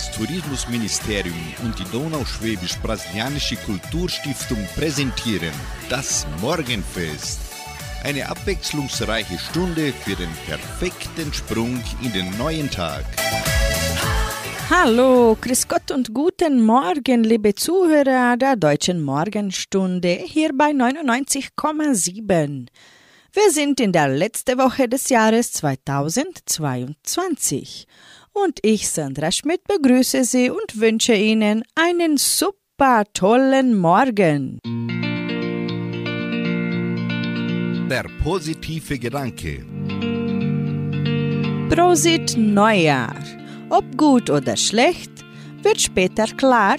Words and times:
Das 0.00 0.12
Tourismusministerium 0.12 1.36
und 1.62 1.78
die 1.78 1.84
Donauschwäbisch-Brasilianische 1.92 3.56
Kulturstiftung 3.56 4.56
präsentieren 4.74 5.52
das 5.90 6.26
Morgenfest. 6.40 7.38
Eine 8.02 8.30
abwechslungsreiche 8.30 9.38
Stunde 9.38 9.92
für 9.92 10.16
den 10.16 10.30
perfekten 10.46 11.34
Sprung 11.34 11.82
in 12.00 12.14
den 12.14 12.34
neuen 12.38 12.70
Tag. 12.70 13.04
Hallo, 14.70 15.36
Grüß 15.38 15.68
Gott 15.68 15.90
und 15.90 16.14
guten 16.14 16.64
Morgen, 16.64 17.22
liebe 17.22 17.54
Zuhörer 17.54 18.38
der 18.38 18.56
Deutschen 18.56 19.02
Morgenstunde, 19.02 20.18
hier 20.24 20.56
bei 20.56 20.70
99,7. 20.70 22.68
Wir 23.32 23.50
sind 23.50 23.78
in 23.80 23.92
der 23.92 24.08
letzten 24.08 24.58
Woche 24.58 24.88
des 24.88 25.10
Jahres 25.10 25.52
2022 25.52 27.86
und 28.32 28.58
ich, 28.62 28.88
Sandra 28.88 29.30
Schmidt, 29.30 29.62
begrüße 29.64 30.24
Sie 30.24 30.50
und 30.50 30.80
wünsche 30.80 31.14
Ihnen 31.14 31.62
einen 31.74 32.16
super 32.16 33.04
tollen 33.12 33.76
Morgen. 33.78 34.58
Der 37.90 38.06
positive 38.22 38.98
Gedanke. 38.98 39.64
Prosit 41.70 42.36
Neujahr. 42.36 43.14
Ob 43.68 43.84
gut 43.96 44.30
oder 44.30 44.56
schlecht, 44.56 45.10
wird 45.62 45.80
später 45.80 46.26
klar. 46.26 46.76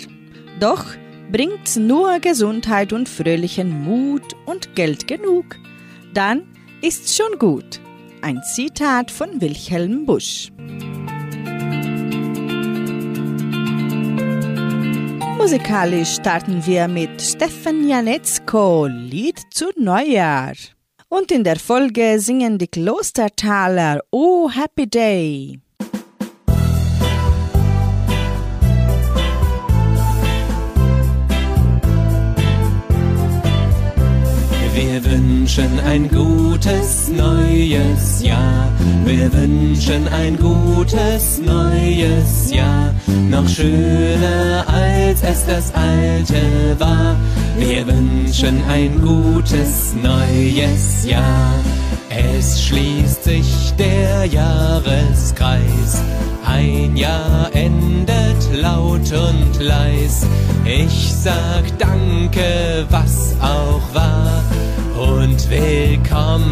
Doch 0.60 0.86
bringt's 1.32 1.78
nur 1.78 2.20
Gesundheit 2.20 2.92
und 2.94 3.08
fröhlichen 3.08 3.84
Mut 3.84 4.36
und 4.46 4.76
Geld 4.76 5.08
genug. 5.08 5.58
Dann 6.14 6.44
ist's 6.82 7.16
schon 7.16 7.40
gut. 7.40 7.80
Ein 8.22 8.42
Zitat 8.54 9.10
von 9.10 9.40
Wilhelm 9.42 10.06
Busch. 10.06 10.52
Musikalisch 15.42 16.18
starten 16.18 16.64
wir 16.68 16.88
mit 16.88 17.20
Stefan 17.20 17.90
Janetzko, 17.90 18.86
Lied 18.86 19.40
zu 19.50 19.72
Neujahr. 19.76 20.54
Und 21.10 21.32
in 21.32 21.44
der 21.44 21.56
Folge 21.56 22.20
singen 22.20 22.60
die 22.60 22.68
Klostertaler 22.68 24.02
Oh 24.12 24.52
Happy 24.52 24.88
Day. 24.88 25.60
Wünschen 35.12 35.80
ein 35.82 36.08
gutes 36.08 37.10
neues 37.10 38.22
Jahr. 38.24 38.72
Wir 39.04 39.32
wünschen 39.34 40.08
ein 40.08 40.38
gutes 40.38 41.40
neues 41.40 42.52
Jahr. 42.52 42.94
Noch 43.30 43.48
schöner 43.48 44.64
als 44.68 45.22
es 45.22 45.46
das 45.46 45.74
alte 45.74 46.80
war. 46.80 47.18
Wir 47.58 47.86
wünschen 47.86 48.64
ein 48.70 49.02
gutes 49.02 49.94
neues 50.02 51.06
Jahr. 51.06 51.56
Es 52.10 52.64
schließt 52.64 53.26
sich 53.26 53.74
der 53.78 54.26
Jahreskreis. 54.26 56.02
Ein 56.46 56.96
Jahr 56.96 57.50
endet 57.54 58.50
laut 58.54 59.12
und 59.12 59.62
leis. 59.62 60.26
Ich 60.66 61.14
sag 61.14 61.78
Danke, 61.78 62.86
was 62.90 63.21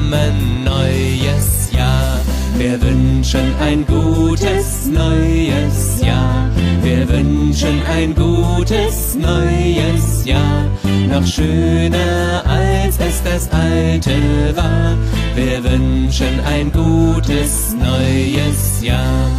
willkommen 0.09 0.63
neues 0.63 1.71
Jahr. 1.71 2.19
Wir 2.57 2.81
wünschen 2.81 3.53
ein 3.59 3.85
gutes 3.85 4.87
neues 4.87 6.01
Jahr. 6.01 6.49
Wir 6.81 7.07
wünschen 7.07 7.81
ein 7.87 8.15
gutes 8.15 9.15
neues 9.15 10.25
Jahr. 10.25 10.65
Noch 11.07 11.25
schöner 11.25 12.43
als 12.45 12.97
es 12.99 13.21
das 13.23 13.49
alte 13.51 14.55
war. 14.55 14.97
Wir 15.35 15.63
wünschen 15.63 16.39
ein 16.45 16.71
gutes 16.71 17.75
neues 17.75 18.81
Jahr. 18.81 19.29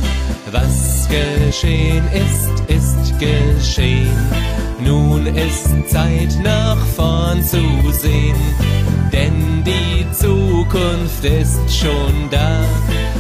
Was 0.53 1.09
geschehen 1.09 2.05
ist, 2.13 2.63
ist 2.69 3.19
geschehen. 3.19 4.09
Nun 4.83 5.27
ist 5.27 5.69
Zeit 5.89 6.39
nach 6.43 6.79
vorn 6.97 7.43
zu 7.43 7.61
sehen, 7.93 8.37
denn 9.13 9.65
die 9.65 10.07
Zukunft 10.13 11.25
ist 11.25 11.61
schon 11.69 12.29
da. 12.31 12.63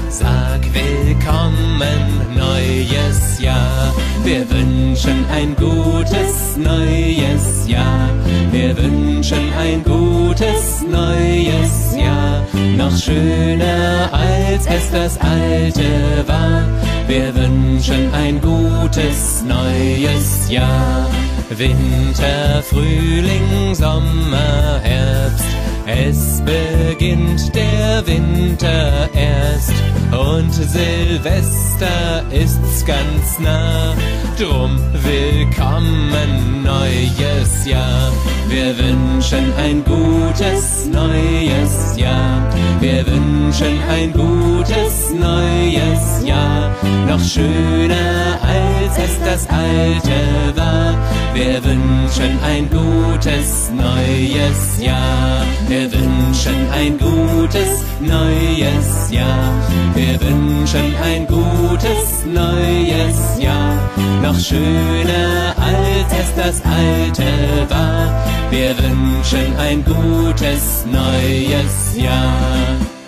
Sag 0.08 0.60
willkommen, 0.72 2.34
neues 2.36 3.40
Jahr. 3.40 3.94
Wir 4.24 4.48
wünschen 4.50 5.24
ein 5.32 5.54
gutes 5.56 6.56
neues 6.56 7.66
Jahr. 7.66 8.08
Wir 8.50 8.76
wünschen 8.76 9.52
ein 9.58 9.82
gutes 9.82 10.82
neues 10.82 11.96
Jahr. 11.96 12.44
Noch 12.76 12.96
schöner 12.96 14.10
als 14.12 14.66
es 14.66 14.90
das 14.90 15.18
alte 15.20 16.24
war. 16.26 16.62
Wir 17.06 17.34
wünschen 17.34 18.12
ein 18.12 18.40
gutes 18.40 19.42
neues 19.42 20.50
Jahr. 20.50 21.08
Winter, 21.50 22.62
Frühling, 22.62 23.74
Sommer, 23.74 24.80
Herbst. 24.82 25.69
Es 25.92 26.40
beginnt 26.44 27.52
der 27.54 28.06
Winter 28.06 29.08
erst 29.12 29.72
und 30.12 30.52
Silvester 30.52 32.24
ist's 32.30 32.84
ganz 32.84 33.38
nah. 33.38 33.94
Drum 34.38 34.78
willkommen 34.92 36.62
neues 36.62 37.66
Jahr. 37.66 38.12
Wir 38.48 38.76
wünschen 38.76 39.52
ein 39.58 39.84
gutes 39.84 40.86
neues 40.86 41.96
Jahr. 41.96 42.42
Wir 42.80 43.06
wünschen 43.06 43.78
ein 43.88 44.12
gutes 44.12 45.10
neues 45.12 46.24
Jahr. 46.26 46.70
Noch 47.06 47.20
schöner 47.20 48.38
als 48.42 48.98
es 48.98 49.20
das 49.24 49.48
alte 49.48 50.56
war. 50.56 50.94
Wir 51.34 51.62
wünschen 51.62 52.38
ein 52.44 52.68
gutes 52.70 53.70
neues 53.70 54.82
Jahr. 54.82 55.44
Wir 55.68 55.92
wünschen 55.92 56.70
ein 56.72 56.98
gutes 56.98 57.84
neues 58.00 59.10
Jahr. 59.10 59.52
Wir 59.94 59.99
wünschen 60.20 60.94
ein 61.02 61.26
gutes 61.26 62.24
neues 62.26 63.38
Jahr. 63.38 63.74
Noch 64.22 64.38
schöner 64.38 65.54
als 65.56 66.12
es 66.20 66.34
das 66.36 66.62
alte 66.64 67.24
war. 67.68 68.06
Wir 68.50 68.74
wünschen 68.78 69.56
ein 69.58 69.84
gutes 69.84 70.84
neues 70.86 71.96
Jahr. 71.96 72.99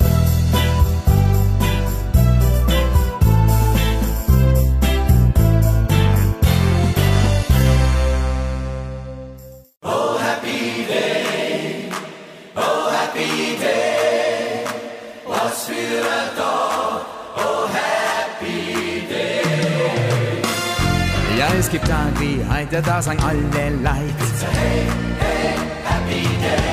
Da 23.03 23.07
sagen 23.07 23.23
alle 23.25 23.71
Leid. 23.83 24.15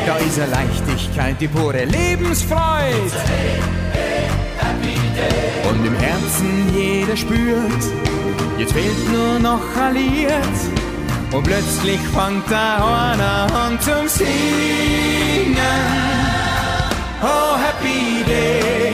Da 0.05 0.17
ist 0.17 0.39
eine 0.39 0.51
Leichtigkeit, 0.51 1.35
die 1.39 1.47
pure 1.47 1.85
Lebensfreude. 1.85 3.11
Und 5.69 5.85
im 5.85 5.95
Herzen 5.95 6.73
jeder 6.75 7.17
spürt, 7.17 7.83
jetzt 8.57 8.73
fehlt 8.73 9.11
nur 9.11 9.39
noch 9.39 9.61
Lied. 9.93 10.29
Und 11.31 11.43
plötzlich 11.43 11.99
fängt 12.13 12.49
da 12.49 13.11
einer 13.11 13.47
an 13.53 13.79
zum 13.81 14.07
Singen. 14.07 15.55
Oh, 17.21 17.57
happy 17.57 18.23
day, 18.25 18.93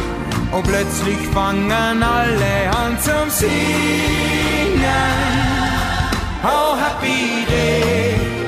und 0.51 0.63
plötzlich 0.63 1.27
fangen 1.33 2.03
alle 2.03 2.69
an 2.77 2.97
zum 2.99 3.29
Singen. 3.29 3.51
Oh, 6.43 6.75
happy 6.75 7.45
day, 7.47 8.40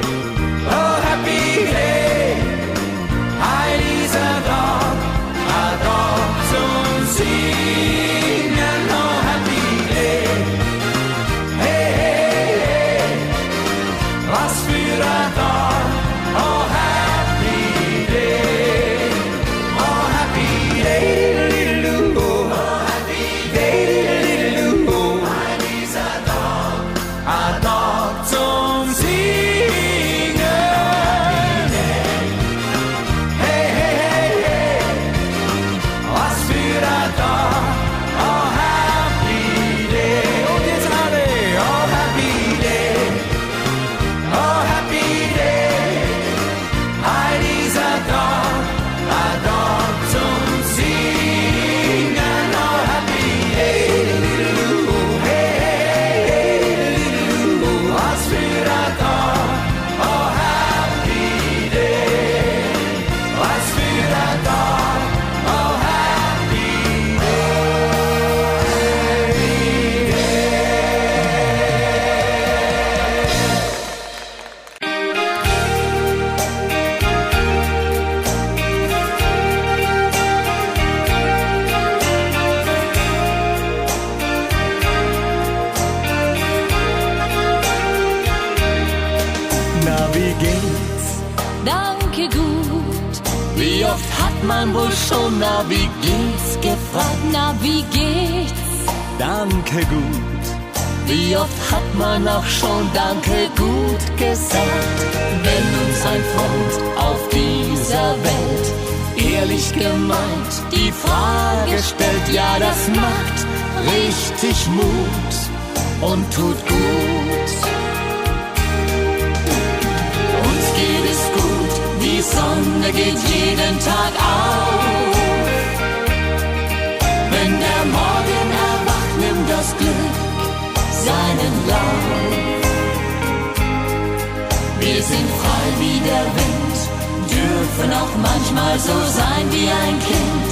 auch 138.02 138.14
manchmal 138.22 138.80
so 138.80 138.98
sein 139.20 139.46
wie 139.52 139.70
ein 139.86 139.98
Kind. 140.00 140.52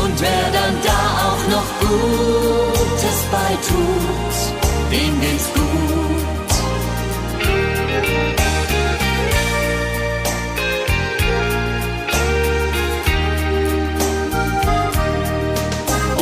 Und 0.00 0.20
wer 0.20 0.44
dann 0.58 0.74
da 0.84 1.00
auch 1.28 1.44
noch 1.54 1.68
Gutes 1.80 3.18
bei 3.30 3.52
tut, 3.68 4.36
dem 4.92 5.20
geht's 5.20 5.48
gut. 5.54 5.60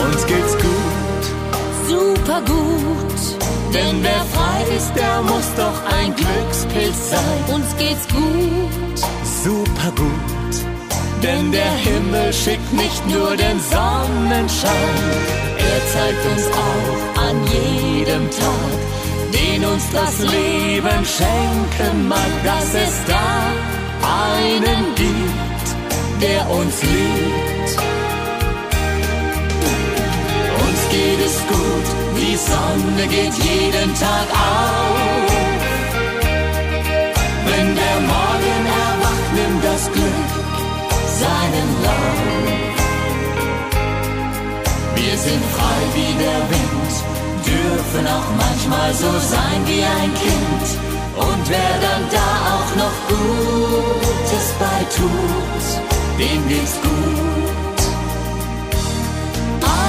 Uns 0.05 0.27
geht's 0.27 0.55
gut, 0.55 1.25
Super 1.89 2.41
gut. 2.43 3.75
denn 3.75 4.03
wer 4.03 4.23
frei 4.35 4.77
ist, 4.77 4.93
der 4.95 5.23
muss 5.23 5.49
doch 5.57 5.79
ein 5.99 6.15
Glückspilz 6.15 7.11
sein. 7.11 7.55
Uns 7.55 7.77
geht's 7.77 8.07
gut. 8.09 8.99
Super 9.45 9.91
gut, 9.97 10.38
denn 11.23 11.51
der 11.53 11.73
Himmel 11.73 12.33
schickt 12.33 12.73
nicht 12.73 13.07
nur 13.09 13.37
den 13.37 13.59
Sonnenschein, 13.61 14.99
er 15.59 15.81
zeigt 15.93 16.25
uns 16.33 16.47
auch 16.47 17.23
an 17.29 17.37
jedem 17.47 18.31
Tag, 18.31 18.79
den 19.33 19.65
uns 19.65 19.85
das 19.93 20.19
Leben 20.21 21.05
schenken 21.05 22.09
mag, 22.09 22.33
dass 22.45 22.75
es 22.75 22.95
da 23.07 23.29
einen 24.27 24.95
gibt, 24.95 25.69
der 26.23 26.51
uns 26.51 26.83
liebt. 26.83 27.71
Uns 30.65 30.81
geht 30.91 31.21
es 31.27 31.37
gut, 31.49 31.87
die 32.17 32.37
Sonne 32.37 33.07
geht 33.09 33.35
jeden 33.45 33.95
Tag 33.95 34.29
auf. 34.33 35.33
Wenn 37.47 37.75
der 37.75 38.01
Morgen 38.07 38.28
seinen 41.59 41.83
Lauf. 41.83 42.19
Wir 44.95 45.17
sind 45.17 45.45
frei 45.57 45.81
wie 45.95 46.13
der 46.25 46.41
Wind, 46.53 46.93
dürfen 47.47 48.07
auch 48.07 48.31
manchmal 48.37 48.93
so 48.95 49.11
sein 49.35 49.61
wie 49.67 49.83
ein 49.83 50.13
Kind. 50.15 50.67
Und 51.17 51.49
wer 51.49 51.75
dann 51.87 52.03
da 52.19 52.31
auch 52.55 52.73
noch 52.83 52.97
Gutes 53.09 54.47
bei 54.59 54.81
tut, 54.97 55.67
dem 56.19 56.49
geht's 56.49 56.77
gut. 56.81 57.81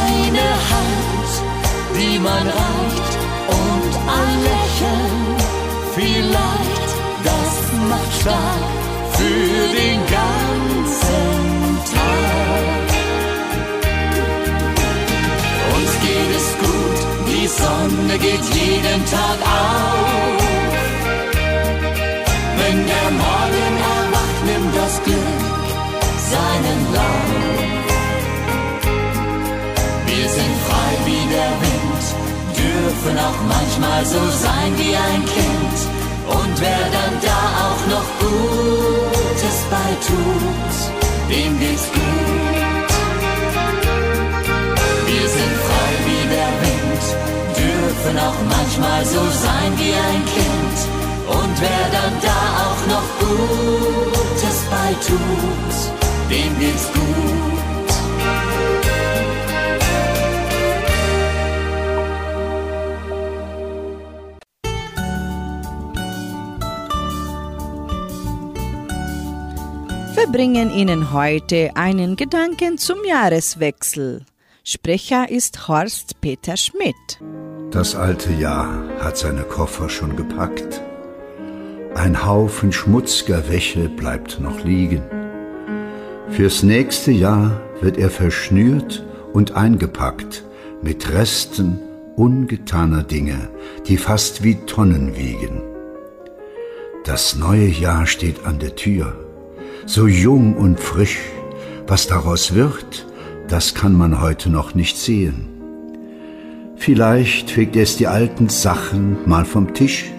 Eine 0.02 0.50
Hand, 0.72 1.32
die 1.96 2.20
man 2.20 2.48
reicht 2.48 3.14
und 3.60 3.92
ein 4.20 4.38
Lächeln, 4.50 5.36
vielleicht 5.96 6.90
das 7.24 7.54
macht 7.90 8.14
stark 8.22 8.80
für 9.20 9.76
den 9.76 10.00
ganzen 10.08 11.59
Tag. 11.94 12.88
Uns 15.76 15.92
geht 16.06 16.32
es 16.40 16.48
gut, 16.66 17.00
die 17.30 17.48
Sonne 17.48 18.16
geht 18.20 18.46
jeden 18.54 19.02
Tag 19.16 19.40
auf. 19.42 20.40
Wenn 22.60 22.78
der 22.94 23.10
Morgen 23.26 23.74
erwacht, 23.96 24.40
nimmt 24.46 24.76
das 24.76 24.96
Glück 25.04 25.60
seinen 26.34 26.82
Lauf. 26.94 27.60
Wir 30.06 30.28
sind 30.38 30.56
frei 30.68 30.92
wie 31.06 31.26
der 31.36 31.52
Wind, 31.64 32.04
dürfen 32.60 33.16
auch 33.28 33.42
manchmal 33.56 34.06
so 34.06 34.22
sein 34.46 34.72
wie 34.78 34.96
ein 34.96 35.24
Kind. 35.26 35.78
Und 36.28 36.62
wer 36.62 36.84
dann 36.98 37.16
da 37.30 37.42
auch 37.66 37.84
noch 37.94 38.08
Gutes 38.20 39.58
bei 39.72 39.90
tut, 40.08 41.09
dem 41.30 41.60
geht's 41.60 41.88
gut. 41.92 42.90
Wir 45.08 45.28
sind 45.36 45.54
frei 45.66 45.92
wie 46.06 46.24
der 46.36 46.52
Wind, 46.64 47.04
dürfen 47.62 48.18
auch 48.28 48.42
manchmal 48.56 49.06
so 49.06 49.22
sein 49.46 49.72
wie 49.78 49.94
ein 50.10 50.24
Kind. 50.36 50.78
Und 51.28 51.62
wer 51.62 51.86
dann 51.96 52.14
da 52.22 52.42
auch 52.66 52.82
noch 52.94 53.08
Gutes 53.20 54.58
bei 54.72 54.92
tut, 55.06 55.76
dem 56.30 56.60
geht's 56.60 56.88
gut. 56.94 57.59
Bringen 70.32 70.72
Ihnen 70.72 71.12
heute 71.12 71.72
einen 71.76 72.16
Gedanken 72.16 72.78
zum 72.78 72.98
Jahreswechsel. 73.04 74.26
Sprecher 74.64 75.30
ist 75.30 75.68
Horst 75.68 76.22
Peter 76.22 76.56
Schmidt. 76.56 76.96
Das 77.72 77.96
alte 77.96 78.32
Jahr 78.34 78.84
hat 79.00 79.18
seine 79.18 79.44
Koffer 79.44 79.90
schon 79.90 80.16
gepackt. 80.16 80.82
Ein 81.96 82.26
Haufen 82.26 82.72
schmutziger 82.72 83.50
Wäsche 83.50 83.90
bleibt 83.90 84.40
noch 84.40 84.64
liegen. 84.64 85.02
Fürs 86.30 86.62
nächste 86.62 87.12
Jahr 87.12 87.62
wird 87.82 87.98
er 87.98 88.12
verschnürt 88.12 89.04
und 89.34 89.54
eingepackt 89.54 90.44
mit 90.84 91.12
Resten 91.12 91.80
ungetaner 92.16 93.04
Dinge, 93.04 93.50
die 93.88 93.98
fast 93.98 94.44
wie 94.44 94.56
Tonnen 94.66 95.18
wiegen. 95.18 95.64
Das 97.06 97.36
neue 97.36 97.68
Jahr 97.68 98.06
steht 98.06 98.46
an 98.46 98.60
der 98.60 98.76
Tür, 98.76 99.29
so 99.90 100.06
jung 100.06 100.56
und 100.56 100.80
frisch. 100.80 101.18
Was 101.88 102.06
daraus 102.06 102.54
wird, 102.54 103.08
das 103.48 103.74
kann 103.74 103.94
man 103.98 104.22
heute 104.22 104.52
noch 104.52 104.76
nicht 104.76 104.98
sehen. 104.98 105.48
Vielleicht 106.76 107.50
fegt 107.50 107.76
es 107.76 107.98
die 107.98 108.06
alten 108.06 108.50
Sachen 108.50 109.18
mal 109.26 109.46
vom 109.46 109.74
Tisch, 109.74 110.12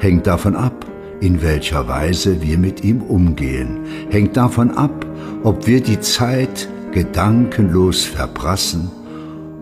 hängt 0.00 0.26
davon 0.26 0.56
ab, 0.56 0.84
in 1.20 1.40
welcher 1.40 1.86
Weise 1.86 2.42
wir 2.42 2.58
mit 2.58 2.82
ihm 2.82 3.00
umgehen, 3.00 3.78
hängt 4.10 4.36
davon 4.36 4.72
ab, 4.72 5.06
ob 5.44 5.68
wir 5.68 5.80
die 5.80 6.00
Zeit 6.00 6.68
gedankenlos 6.90 8.04
verprassen, 8.04 8.90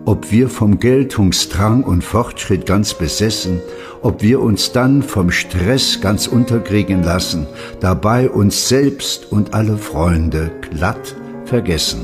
ob 0.05 0.31
wir 0.31 0.49
vom 0.49 0.79
Geltungsdrang 0.79 1.83
und 1.83 2.03
Fortschritt 2.03 2.65
ganz 2.65 2.93
besessen, 2.93 3.59
ob 4.01 4.21
wir 4.21 4.39
uns 4.39 4.71
dann 4.71 5.01
vom 5.01 5.31
Stress 5.31 5.99
ganz 5.99 6.27
unterkriegen 6.27 7.03
lassen, 7.03 7.47
dabei 7.79 8.29
uns 8.29 8.69
selbst 8.69 9.31
und 9.31 9.53
alle 9.53 9.77
Freunde 9.77 10.51
glatt 10.69 11.15
vergessen. 11.45 12.01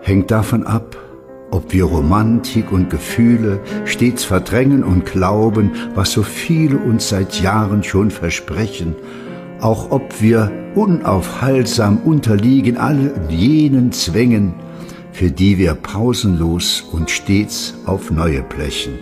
Hängt 0.00 0.30
davon 0.30 0.64
ab, 0.66 0.96
ob 1.50 1.72
wir 1.72 1.84
Romantik 1.84 2.72
und 2.72 2.90
Gefühle 2.90 3.60
stets 3.84 4.24
verdrängen 4.24 4.84
und 4.84 5.04
glauben, 5.04 5.72
was 5.94 6.12
so 6.12 6.22
viele 6.22 6.78
uns 6.78 7.08
seit 7.08 7.40
Jahren 7.40 7.82
schon 7.82 8.10
versprechen, 8.10 8.94
auch 9.60 9.90
ob 9.90 10.20
wir 10.20 10.50
unaufhaltsam 10.74 11.98
unterliegen 11.98 12.78
all 12.78 13.12
jenen 13.28 13.92
Zwängen, 13.92 14.54
für 15.16 15.30
die 15.30 15.56
wir 15.56 15.72
pausenlos 15.72 16.84
und 16.92 17.10
stets 17.10 17.72
auf 17.86 18.10
neue 18.10 18.42
blechen. 18.42 18.98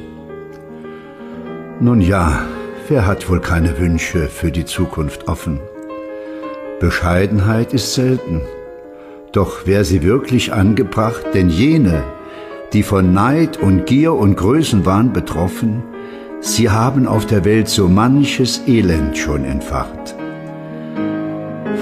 Nun 1.80 2.00
ja, 2.00 2.44
wer 2.86 3.04
hat 3.04 3.28
wohl 3.28 3.40
keine 3.40 3.80
Wünsche 3.80 4.28
für 4.28 4.52
die 4.52 4.64
Zukunft 4.64 5.26
offen? 5.26 5.58
Bescheidenheit 6.78 7.74
ist 7.74 7.94
selten, 7.94 8.42
doch 9.32 9.66
wäre 9.66 9.84
sie 9.84 10.04
wirklich 10.04 10.52
angebracht, 10.52 11.24
denn 11.34 11.48
jene, 11.48 12.04
die 12.72 12.84
von 12.84 13.12
Neid 13.12 13.56
und 13.56 13.86
Gier 13.86 14.14
und 14.14 14.36
Größenwahn 14.36 15.12
betroffen, 15.12 15.82
sie 16.40 16.70
haben 16.70 17.08
auf 17.08 17.26
der 17.26 17.44
Welt 17.44 17.68
so 17.68 17.88
manches 17.88 18.62
Elend 18.68 19.18
schon 19.18 19.44
entfacht. 19.44 20.14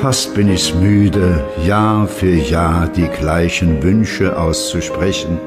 Fast 0.02 0.34
bin 0.34 0.48
ich's 0.48 0.74
müde, 0.74 1.44
Jahr 1.64 2.08
für 2.08 2.34
Jahr 2.34 2.88
die 2.88 3.06
gleichen 3.06 3.84
Wünsche 3.84 4.36
auszusprechen, 4.36 5.38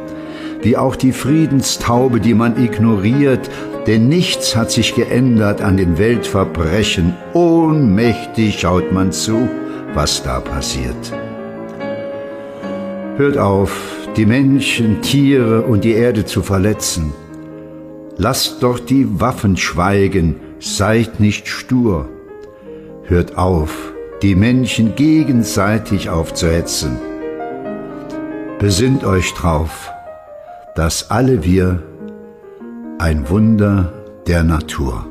wie 0.61 0.77
auch 0.77 0.95
die 0.95 1.11
Friedenstaube, 1.11 2.21
die 2.21 2.33
man 2.33 2.63
ignoriert, 2.63 3.49
denn 3.85 4.07
nichts 4.07 4.55
hat 4.55 4.71
sich 4.71 4.95
geändert 4.95 5.61
an 5.61 5.75
den 5.75 5.97
Weltverbrechen. 5.97 7.15
Ohnmächtig 7.33 8.61
schaut 8.61 8.93
man 8.93 9.11
zu, 9.11 9.49
was 9.93 10.23
da 10.23 10.39
passiert. 10.39 11.11
Hört 13.17 13.37
auf, 13.37 14.07
die 14.15 14.25
Menschen, 14.25 15.01
Tiere 15.01 15.63
und 15.63 15.83
die 15.83 15.95
Erde 15.95 16.23
zu 16.23 16.41
verletzen. 16.41 17.11
Lasst 18.15 18.63
doch 18.63 18.79
die 18.79 19.19
Waffen 19.19 19.57
schweigen, 19.57 20.37
seid 20.61 21.19
nicht 21.19 21.49
stur. 21.49 22.07
Hört 23.03 23.37
auf, 23.37 23.91
die 24.25 24.33
Menschen 24.33 24.95
gegenseitig 24.95 26.09
aufzuhetzen. 26.09 26.97
Besinnt 28.57 29.03
euch 29.03 29.31
drauf, 29.35 29.91
dass 30.73 31.11
alle 31.11 31.43
wir 31.43 31.83
ein 32.97 33.29
Wunder 33.29 33.93
der 34.25 34.41
Natur. 34.41 35.05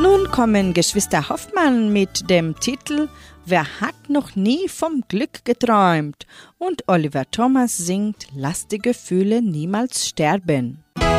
Nun 0.00 0.30
kommen 0.30 0.72
Geschwister 0.72 1.28
Hoffmann 1.28 1.92
mit 1.92 2.30
dem 2.30 2.54
Titel 2.60 3.08
Wer 3.44 3.80
hat 3.80 3.96
noch 4.08 4.36
nie 4.36 4.68
vom 4.68 5.02
Glück 5.08 5.44
geträumt? 5.44 6.28
Und 6.58 6.84
Oliver 6.86 7.28
Thomas 7.32 7.78
singt 7.78 8.28
Lass 8.36 8.68
die 8.68 8.78
Gefühle 8.78 9.42
niemals 9.42 10.06
sterben. 10.06 10.84
Wer 10.94 11.17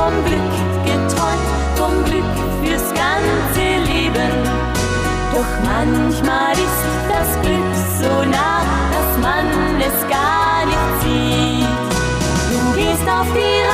vom 0.00 0.14
Glück 0.24 0.52
geträumt, 0.88 1.48
vom 1.76 1.94
Glück 2.04 2.32
fürs 2.62 2.88
ganze 3.04 3.64
Leben? 3.92 4.32
Doch 5.34 5.52
manchmal 5.72 6.52
ist 6.66 6.82
das 7.12 7.28
Glück 7.42 7.72
so 8.00 8.12
nah, 8.36 8.62
dass 8.94 9.10
man 9.26 9.46
es 9.88 9.98
gar 10.16 10.64
nicht 10.70 10.90
sieht. 11.02 11.90
Du 12.50 12.60
gehst 12.78 13.06
auf 13.18 13.28
die 13.38 13.69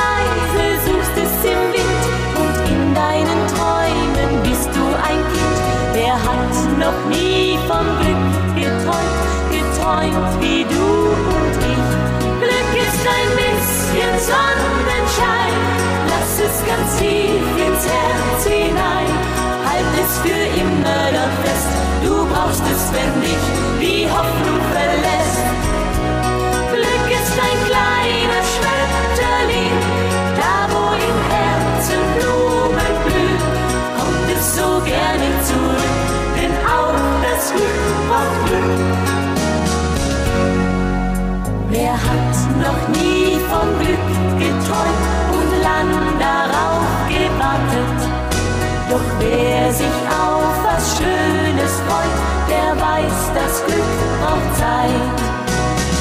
weiß, 52.79 53.31
das 53.33 53.65
Glück 53.65 53.91
braucht 54.21 54.51
Zeit. 54.57 55.17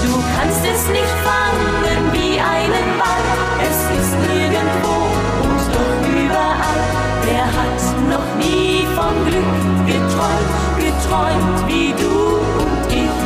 Du 0.05 0.13
kannst 0.37 0.63
es 0.65 0.83
nicht 0.89 1.15
fangen 1.25 2.03
wie 2.13 2.39
einen 2.39 2.89
Ball, 3.01 3.27
es 3.69 3.79
ist 3.99 4.13
nirgendwo 4.29 4.97
und 5.47 5.65
doch 5.75 5.99
überall. 6.25 6.83
Wer 7.25 7.47
hat 7.59 7.81
noch 8.13 8.29
nie 8.39 8.87
vom 8.95 9.15
Glück 9.27 9.57
geträumt, 9.87 10.53
geträumt 10.79 11.59
wie 11.67 11.93
du 11.93 12.17
und 12.63 12.93
ich? 12.93 13.17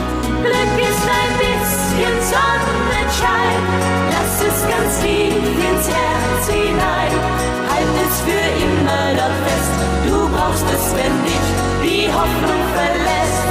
Glück 0.45 0.75
ist 0.89 1.05
ein 1.21 1.33
bisschen 1.43 2.17
Sonnenschein, 2.33 3.61
lass 4.13 4.35
es 4.49 4.59
ganz 4.73 4.93
tief 5.03 5.55
ins 5.69 5.87
Herz 5.89 6.45
hinein. 6.49 7.13
Halt 7.69 7.95
es 8.07 8.15
für 8.25 8.47
immer 8.65 9.05
dort 9.19 9.39
fest, 9.47 9.75
du 10.07 10.29
brauchst 10.29 10.67
es, 10.75 10.95
wenn 10.97 11.25
dich 11.25 11.70
Hoffnung 12.17 12.63
verlässt. 12.77 13.47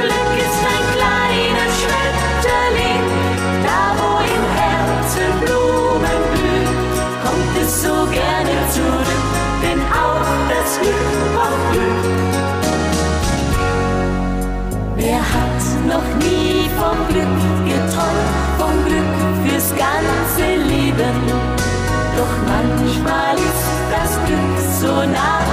Glück 0.00 0.32
ist 0.46 0.60
ein 0.72 0.84
kleiner 0.96 1.68
Schmetterling, 1.78 3.04
da 3.66 3.80
wo 3.98 4.10
im 4.34 4.44
Herzen 4.58 5.30
Blumen 5.40 6.20
blühen, 6.32 6.68
kommt 7.24 7.54
es 7.62 7.82
so 7.82 7.96
gerne 8.10 8.56
zurück, 8.70 9.24
denn 9.62 9.80
auch 10.04 10.30
das 10.52 10.68
Glück 10.80 11.10
braucht 11.34 11.66
Glück. 11.72 12.02
Wer 14.96 15.22
hat 15.34 15.60
noch 15.86 16.08
nie 16.26 16.70
vom 16.80 16.98
Glück 17.08 17.40
geträumt, 17.66 18.32
vom 18.58 18.74
Glück 18.86 19.14
fürs 19.44 19.70
ganze 19.70 20.46
Leben? 20.72 21.16
Doch 22.16 22.34
manchmal 22.46 23.36
ist 23.36 23.66
das 23.90 24.12
Glück 24.26 24.56
so 24.80 24.94
nah, 25.10 25.43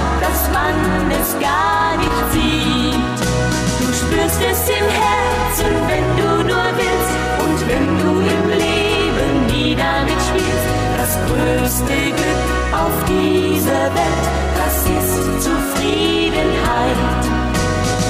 man 0.70 1.10
es 1.10 1.30
gar 1.40 1.96
nicht 1.96 2.20
sieht. 2.32 3.18
Du 3.80 3.86
spürst 3.92 4.40
es 4.50 4.68
im 4.68 4.86
Herzen, 5.00 5.72
wenn 5.90 6.08
du 6.20 6.30
nur 6.50 6.68
willst 6.80 7.14
und 7.44 7.58
wenn 7.68 7.86
du 8.00 8.10
im 8.34 8.44
Leben 8.64 9.46
nie 9.46 9.74
damit 9.74 10.20
spielst. 10.28 10.68
Das 10.98 11.12
größte 11.28 11.96
Glück 12.18 12.42
auf 12.72 12.96
dieser 13.08 13.84
Welt, 13.98 14.26
das 14.60 14.76
ist 14.98 15.42
Zufriedenheit. 15.44 17.22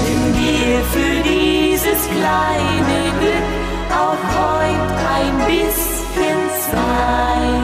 Nimm 0.04 0.24
dir 0.40 0.78
für 0.94 1.14
dieses 1.22 2.00
kleine 2.16 3.00
Glück 3.20 3.48
auch 3.90 4.22
heute 4.36 4.92
ein 5.18 5.36
bisschen 5.46 6.40
Zeit. 6.70 7.61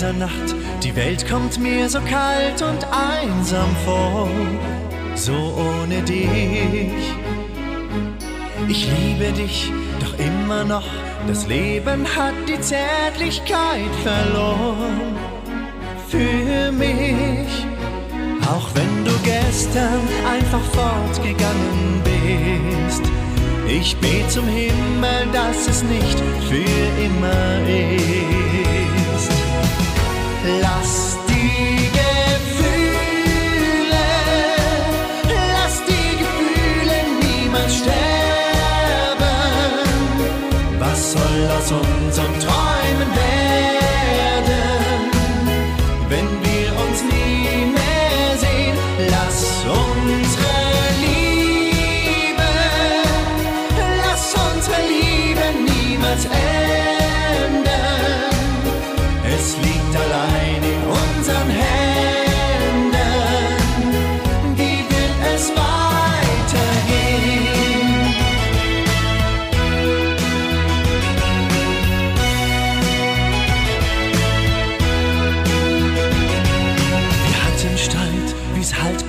Dieser 0.00 0.12
Nacht. 0.14 0.54
Die 0.82 0.96
Welt 0.96 1.28
kommt 1.28 1.58
mir 1.58 1.86
so 1.88 2.00
kalt 2.00 2.62
und 2.62 2.86
einsam 2.90 3.68
vor, 3.84 4.28
so 5.14 5.34
ohne 5.34 6.00
dich. 6.02 7.14
Ich 8.66 8.88
liebe 8.88 9.30
dich, 9.32 9.70
doch 10.00 10.18
immer 10.18 10.64
noch, 10.64 10.86
das 11.26 11.46
Leben 11.46 12.06
hat 12.16 12.32
die 12.48 12.58
Zärtlichkeit 12.60 13.94
verloren. 14.02 15.16
Für 16.08 16.72
mich, 16.72 17.66
auch 18.50 18.70
wenn 18.74 19.04
du 19.04 19.12
gestern 19.22 20.00
einfach 20.26 20.64
fortgegangen 20.72 22.00
bist. 22.04 23.02
Ich 23.68 23.94
bete 23.98 24.28
zum 24.28 24.48
Himmel, 24.48 25.26
dass 25.32 25.68
es 25.68 25.82
nicht 25.82 26.18
für 26.48 27.04
immer 27.04 27.68
ist. 27.68 28.39
Soll 41.12 41.48
aus 41.58 41.72
unseren 41.72 42.38
Träumen 42.38 43.10
werden, 43.16 43.39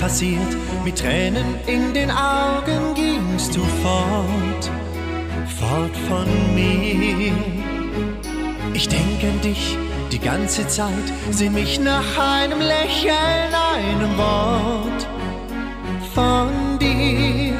passiert. 0.01 0.57
Mit 0.83 0.97
Tränen 0.97 1.45
in 1.67 1.93
den 1.93 2.09
Augen 2.09 2.95
gingst 2.95 3.55
du 3.55 3.61
fort, 3.83 4.63
fort 5.59 5.95
von 6.09 6.27
mir. 6.55 7.33
Ich 8.73 8.89
denke 8.89 9.27
an 9.27 9.41
dich 9.41 9.77
die 10.11 10.19
ganze 10.19 10.67
Zeit, 10.67 11.07
seh 11.29 11.49
mich 11.49 11.79
nach 11.79 12.17
einem 12.17 12.59
Lächeln, 12.59 13.53
einem 13.75 14.17
Wort 14.17 15.07
von 16.15 16.79
dir. 16.79 17.53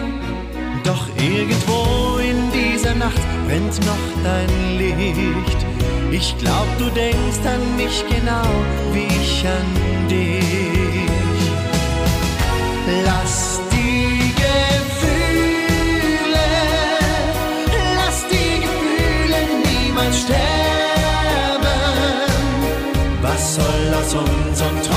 Doch 0.84 1.06
irgendwo 1.18 2.18
in 2.18 2.40
dieser 2.52 2.96
Nacht 2.96 3.22
brennt 3.48 3.80
noch 3.86 4.06
dein 4.24 4.78
Licht. 4.80 5.60
Ich 6.12 6.36
glaub, 6.40 6.68
du 6.80 6.90
denkst 6.90 7.46
an 7.46 7.78
mich 7.78 8.04
genau 8.10 8.50
wie 8.94 9.08
ich 9.22 9.46
an 9.46 10.08
dich. 10.10 10.71
Sterben. 20.14 21.68
Was 23.22 23.56
soll 23.56 23.94
aus 24.00 24.14
unseren 24.14 24.82
Träumen 24.82 24.91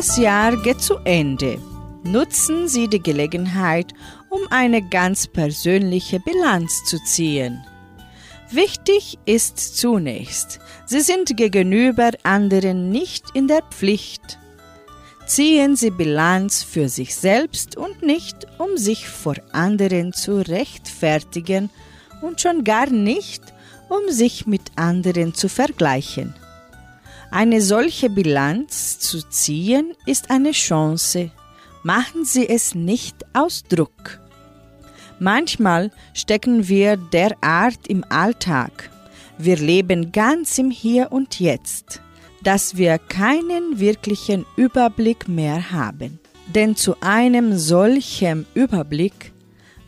Das 0.00 0.16
Jahr 0.16 0.56
geht 0.56 0.80
zu 0.80 0.96
Ende. 1.04 1.58
Nutzen 2.04 2.68
Sie 2.68 2.88
die 2.88 3.02
Gelegenheit, 3.02 3.92
um 4.30 4.40
eine 4.48 4.80
ganz 4.80 5.26
persönliche 5.26 6.20
Bilanz 6.20 6.84
zu 6.86 6.96
ziehen. 7.04 7.62
Wichtig 8.50 9.18
ist 9.26 9.58
zunächst, 9.58 10.58
Sie 10.86 11.00
sind 11.00 11.36
gegenüber 11.36 12.12
anderen 12.22 12.88
nicht 12.88 13.26
in 13.34 13.46
der 13.46 13.60
Pflicht. 13.60 14.38
Ziehen 15.26 15.76
Sie 15.76 15.90
Bilanz 15.90 16.62
für 16.62 16.88
sich 16.88 17.14
selbst 17.14 17.76
und 17.76 18.00
nicht, 18.00 18.46
um 18.56 18.78
sich 18.78 19.06
vor 19.06 19.36
anderen 19.52 20.14
zu 20.14 20.38
rechtfertigen 20.38 21.68
und 22.22 22.40
schon 22.40 22.64
gar 22.64 22.88
nicht, 22.88 23.42
um 23.90 24.10
sich 24.10 24.46
mit 24.46 24.62
anderen 24.76 25.34
zu 25.34 25.50
vergleichen. 25.50 26.32
Eine 27.32 27.60
solche 27.62 28.10
Bilanz 28.10 28.98
zu 28.98 29.22
ziehen 29.28 29.94
ist 30.04 30.30
eine 30.30 30.50
Chance. 30.50 31.30
Machen 31.84 32.24
Sie 32.24 32.48
es 32.48 32.74
nicht 32.74 33.24
aus 33.34 33.62
Druck. 33.62 34.18
Manchmal 35.20 35.92
stecken 36.12 36.66
wir 36.66 36.96
derart 36.96 37.86
im 37.86 38.04
Alltag. 38.08 38.90
Wir 39.38 39.56
leben 39.56 40.10
ganz 40.10 40.58
im 40.58 40.72
Hier 40.72 41.12
und 41.12 41.38
Jetzt, 41.38 42.02
dass 42.42 42.76
wir 42.76 42.98
keinen 42.98 43.78
wirklichen 43.78 44.44
Überblick 44.56 45.28
mehr 45.28 45.70
haben. 45.70 46.18
Denn 46.48 46.74
zu 46.74 46.96
einem 47.00 47.56
solchen 47.56 48.44
Überblick, 48.54 49.32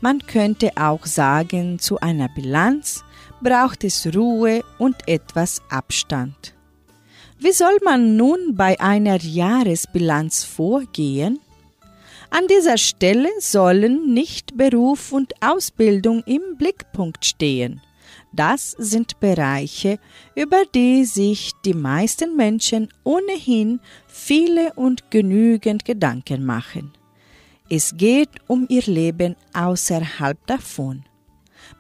man 0.01 0.21
könnte 0.27 0.71
auch 0.77 1.07
sagen 1.07 1.81
zu 1.81 1.99
einer 1.99 2.29
Bilanz, 2.29 3.05
braucht 3.43 3.83
es 3.83 4.07
Ruhe 4.15 4.63
und 4.79 5.09
etwas 5.09 5.61
Abstand. 5.71 6.55
Wie 7.45 7.51
soll 7.51 7.77
man 7.83 8.17
nun 8.17 8.55
bei 8.55 8.79
einer 8.79 9.21
Jahresbilanz 9.21 10.45
vorgehen? 10.45 11.41
An 12.31 12.47
dieser 12.47 12.79
Stelle 12.79 13.31
sollen 13.41 14.15
nicht 14.15 14.57
Beruf 14.57 15.11
und 15.11 15.35
Ausbildung 15.43 16.23
im 16.25 16.57
Blickpunkt 16.57 17.25
stehen. 17.25 17.81
Das 18.33 18.77
sind 18.79 19.19
Bereiche, 19.19 19.99
über 20.37 20.63
die 20.73 21.05
sich 21.05 21.51
die 21.65 21.75
meisten 21.75 22.37
Menschen 22.37 22.91
ohnehin 23.03 23.81
viele 24.07 24.73
und 24.75 25.11
genügend 25.11 25.85
Gedanken 25.85 26.45
machen. 26.47 26.93
Es 27.69 27.97
geht 27.97 28.31
um 28.47 28.67
ihr 28.69 28.83
Leben 28.83 29.35
außerhalb 29.53 30.39
davon. 30.47 31.03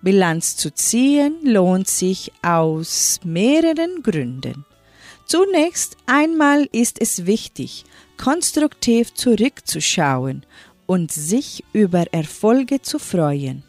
Bilanz 0.02 0.56
zu 0.56 0.74
ziehen 0.74 1.36
lohnt 1.44 1.86
sich 1.86 2.32
aus 2.42 3.20
mehreren 3.22 4.02
Gründen. 4.02 4.64
Zunächst 5.32 5.96
einmal 6.04 6.68
ist 6.72 7.00
es 7.00 7.24
wichtig, 7.24 7.86
konstruktiv 8.18 9.14
zurückzuschauen 9.14 10.44
und 10.84 11.10
sich 11.10 11.64
über 11.72 12.04
Erfolge 12.12 12.82
zu 12.82 12.98
freuen, 12.98 13.64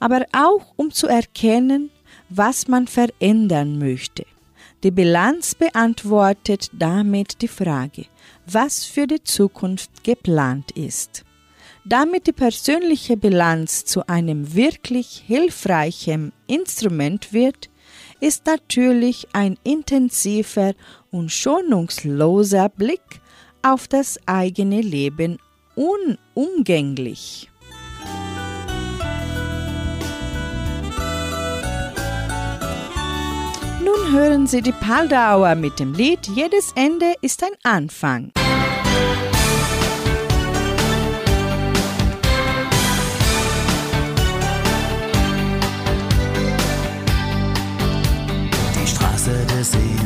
aber 0.00 0.24
auch 0.32 0.72
um 0.76 0.90
zu 0.90 1.08
erkennen, 1.08 1.90
was 2.30 2.66
man 2.66 2.86
verändern 2.86 3.78
möchte. 3.78 4.24
Die 4.84 4.90
Bilanz 4.90 5.54
beantwortet 5.54 6.70
damit 6.72 7.42
die 7.42 7.48
Frage, 7.48 8.06
was 8.46 8.86
für 8.86 9.06
die 9.06 9.22
Zukunft 9.22 10.04
geplant 10.04 10.70
ist. 10.70 11.24
Damit 11.84 12.26
die 12.26 12.32
persönliche 12.32 13.18
Bilanz 13.18 13.84
zu 13.84 14.08
einem 14.08 14.54
wirklich 14.54 15.22
hilfreichen 15.26 16.32
Instrument 16.46 17.34
wird, 17.34 17.68
ist 18.22 18.46
natürlich 18.46 19.26
ein 19.32 19.58
intensiver 19.64 20.74
und 21.10 21.32
schonungsloser 21.32 22.68
Blick 22.68 23.20
auf 23.62 23.88
das 23.88 24.16
eigene 24.26 24.80
Leben 24.80 25.38
unumgänglich. 25.74 27.50
Nun 33.84 34.12
hören 34.12 34.46
Sie 34.46 34.62
die 34.62 34.72
Paldauer 34.72 35.56
mit 35.56 35.80
dem 35.80 35.92
Lied 35.92 36.28
Jedes 36.28 36.70
Ende 36.76 37.14
ist 37.22 37.42
ein 37.42 37.56
Anfang. 37.64 38.30
der 38.34 39.31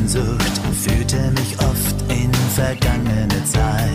Sehnsucht 0.06 0.60
führte 0.84 1.32
mich 1.32 1.58
oft 1.58 1.96
in 2.08 2.32
vergangene 2.54 3.44
Zeit. 3.44 3.90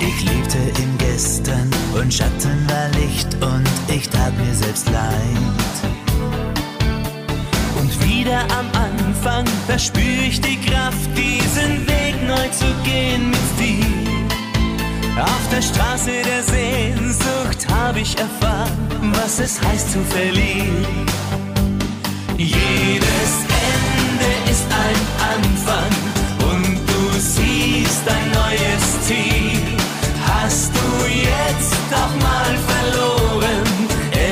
Ich 0.00 0.24
lebte 0.24 0.58
im 0.82 0.98
Gestern 0.98 1.70
und 1.98 2.12
Schatten 2.12 2.68
war 2.68 2.88
Licht 3.00 3.34
und 3.42 3.64
ich 3.88 4.06
tat 4.10 4.36
mir 4.36 4.54
selbst 4.54 4.90
leid. 4.90 5.74
Und 7.80 8.04
wieder 8.06 8.42
am 8.42 8.66
Anfang, 8.74 9.44
da 9.66 9.78
spür 9.78 10.22
ich 10.28 10.40
die 10.42 10.60
Kraft, 10.60 11.08
diesen 11.16 11.86
Weg 11.86 12.16
neu 12.26 12.48
zu 12.50 12.66
gehen 12.84 13.30
mit 13.30 13.58
dir. 13.58 15.22
Auf 15.22 15.48
der 15.50 15.62
Straße 15.62 16.10
der 16.10 16.42
Sehnsucht 16.42 17.66
habe 17.72 18.00
ich 18.00 18.18
erfahren, 18.18 19.12
was 19.14 19.38
es 19.38 19.58
heißt 19.62 19.92
zu 19.92 20.00
verlieren. 20.04 21.06
Jedes 22.36 23.53
ist 24.54 24.66
ein 24.70 25.00
Anfang 25.34 25.92
und 26.48 26.78
du 26.86 27.18
siehst 27.18 28.04
ein 28.06 28.28
neues 28.40 28.84
Ziel. 29.06 29.60
Hast 30.28 30.70
du 30.76 31.06
jetzt 31.08 31.88
auch 31.92 32.14
mal 32.28 32.52
verloren? 32.70 33.66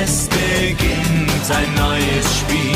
Es 0.01 0.29
beginnt 0.29 1.45
ein 1.59 1.75
neues 1.75 2.25
Spiel. 2.39 2.72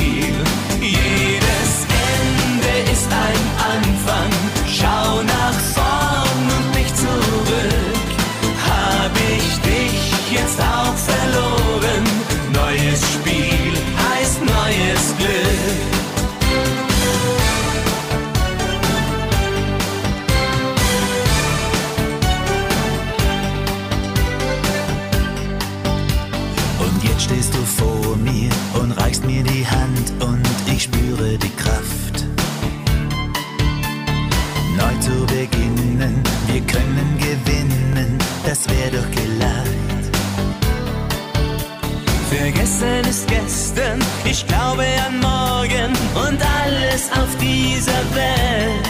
Gestern, 43.78 44.00
ich 44.26 44.46
glaube 44.48 44.86
an 45.06 45.20
morgen 45.20 45.94
und 46.16 46.40
alles 46.64 47.10
auf 47.12 47.36
dieser 47.40 48.04
Welt. 48.16 48.88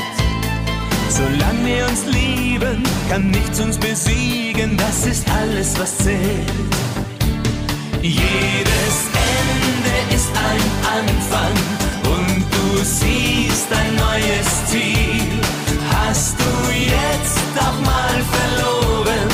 Solange 1.09 1.65
wir 1.65 1.85
uns 1.87 2.05
lieben, 2.05 2.83
kann 3.09 3.31
nichts 3.31 3.59
uns 3.59 3.77
besiegen, 3.77 4.77
das 4.77 5.05
ist 5.05 5.25
alles, 5.29 5.79
was 5.79 5.97
zählt. 5.97 6.51
Jedes 8.01 8.97
Ende 9.35 10.15
ist 10.15 10.31
ein 10.35 10.63
Anfang 10.97 11.55
und 12.03 12.45
du 12.51 12.83
siehst 12.83 13.67
ein 13.71 13.95
neues 13.95 14.65
Ziel. 14.67 15.27
Hast 15.91 16.37
du 16.39 16.71
jetzt 16.71 17.59
auch 17.59 17.79
mal 17.85 18.17
verloren? 18.35 19.29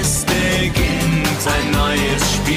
Es 0.00 0.24
beginnt 0.24 1.42
ein 1.46 1.70
neues 1.72 2.34
Spiel. 2.34 2.47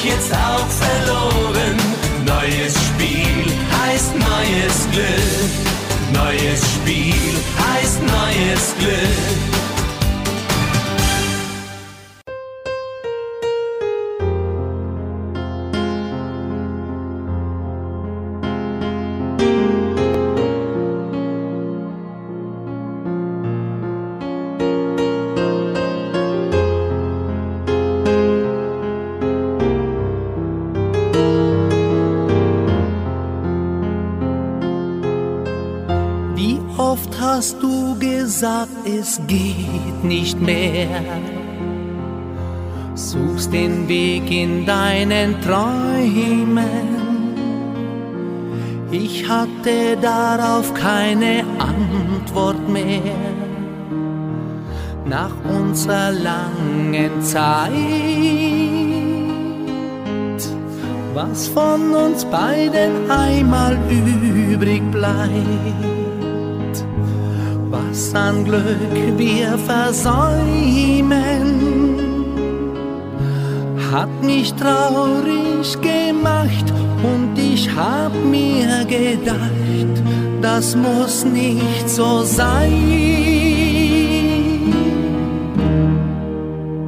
Dich 0.00 0.10
jetzt 0.10 0.32
auch 0.32 0.66
verloren? 0.68 1.76
Neues 2.26 2.74
Spiel 2.86 3.44
heißt 3.82 4.14
neues 4.16 4.88
Glück. 4.92 5.50
Neues 6.12 6.60
Spiel 6.74 7.14
heißt 7.58 8.00
neues 8.02 8.74
Glück. 8.78 9.09
Nicht 40.04 40.40
mehr? 40.40 40.88
suchst 43.00 43.52
den 43.52 43.88
Weg 43.88 44.30
in 44.30 44.66
deinen 44.66 45.40
Träumen. 45.40 47.00
Ich 48.90 49.28
hatte 49.28 49.96
darauf 50.00 50.74
keine 50.74 51.44
Antwort 51.58 52.68
mehr. 52.68 53.00
Nach 55.06 55.32
unserer 55.44 56.12
langen 56.12 57.22
Zeit, 57.22 57.70
was 61.14 61.48
von 61.48 61.94
uns 61.94 62.24
beiden 62.26 63.10
einmal 63.10 63.76
übrig 63.88 64.82
bleibt 64.92 65.89
an 68.14 68.44
Glück 68.44 69.18
wir 69.18 69.58
versäumen, 69.58 71.10
hat 73.92 74.22
mich 74.22 74.52
traurig 74.54 75.80
gemacht 75.80 76.72
und 77.02 77.38
ich 77.38 77.68
hab 77.74 78.12
mir 78.24 78.84
gedacht, 78.86 80.02
das 80.40 80.76
muss 80.76 81.24
nicht 81.24 81.88
so 81.88 82.22
sein. 82.22 82.72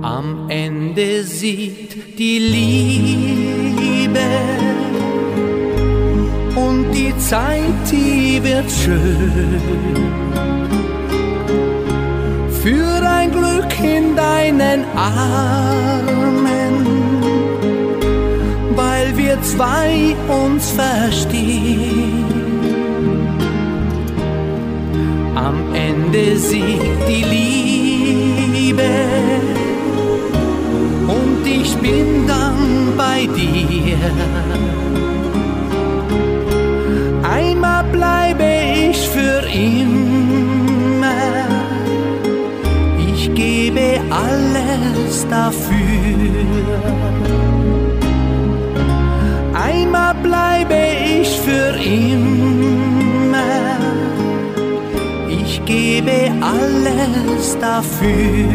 Am 0.02 0.48
Ende 0.48 1.24
sieht 1.24 2.18
die 2.18 2.38
Liebe 2.38 4.20
und 6.54 6.92
die 6.92 7.16
Zeit, 7.18 7.90
die 7.90 8.42
wird 8.42 8.70
schön 8.70 10.31
für 12.62 13.02
ein 13.04 13.32
Glück 13.32 13.72
in 13.82 14.14
deinen 14.14 14.84
Armen, 14.96 16.74
weil 18.76 19.16
wir 19.16 19.42
zwei 19.42 20.14
uns 20.28 20.70
verstehen. 20.70 22.24
Am 25.34 25.74
Ende 25.74 26.36
siegt 26.36 27.08
die 27.08 27.24
Liebe 27.34 28.90
und 31.08 31.44
ich 31.44 31.74
bin 31.78 32.28
dann 32.28 32.92
bei 32.96 33.26
dir. 33.34 33.98
Einmal 37.24 37.82
bleibe 37.90 38.21
dafür. 45.32 46.46
Einmal 49.68 50.14
bleibe 50.28 50.80
ich 51.18 51.30
für 51.40 51.72
immer. 52.00 53.38
Ich 55.40 55.64
gebe 55.64 56.16
alles 56.54 57.58
dafür. 57.60 58.48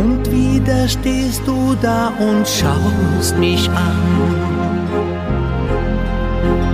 Und 0.00 0.22
wieder 0.30 0.88
stehst 0.88 1.42
du 1.46 1.74
da 1.80 2.12
und 2.28 2.46
schaust 2.46 3.36
mich 3.38 3.68
an. 3.70 4.02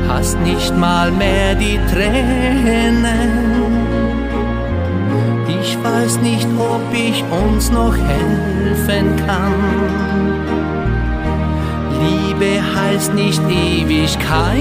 Hast 0.09 0.39
nicht 0.41 0.77
mal 0.77 1.11
mehr 1.13 1.55
die 1.55 1.79
Tränen 1.93 3.80
weiß 6.11 6.20
nicht, 6.23 6.49
ob 6.59 6.83
ich 6.92 7.23
uns 7.31 7.70
noch 7.70 7.94
helfen 7.94 9.14
kann. 9.27 9.55
Liebe 12.01 12.61
heißt 12.75 13.14
nicht 13.14 13.40
Ewigkeit, 13.49 14.57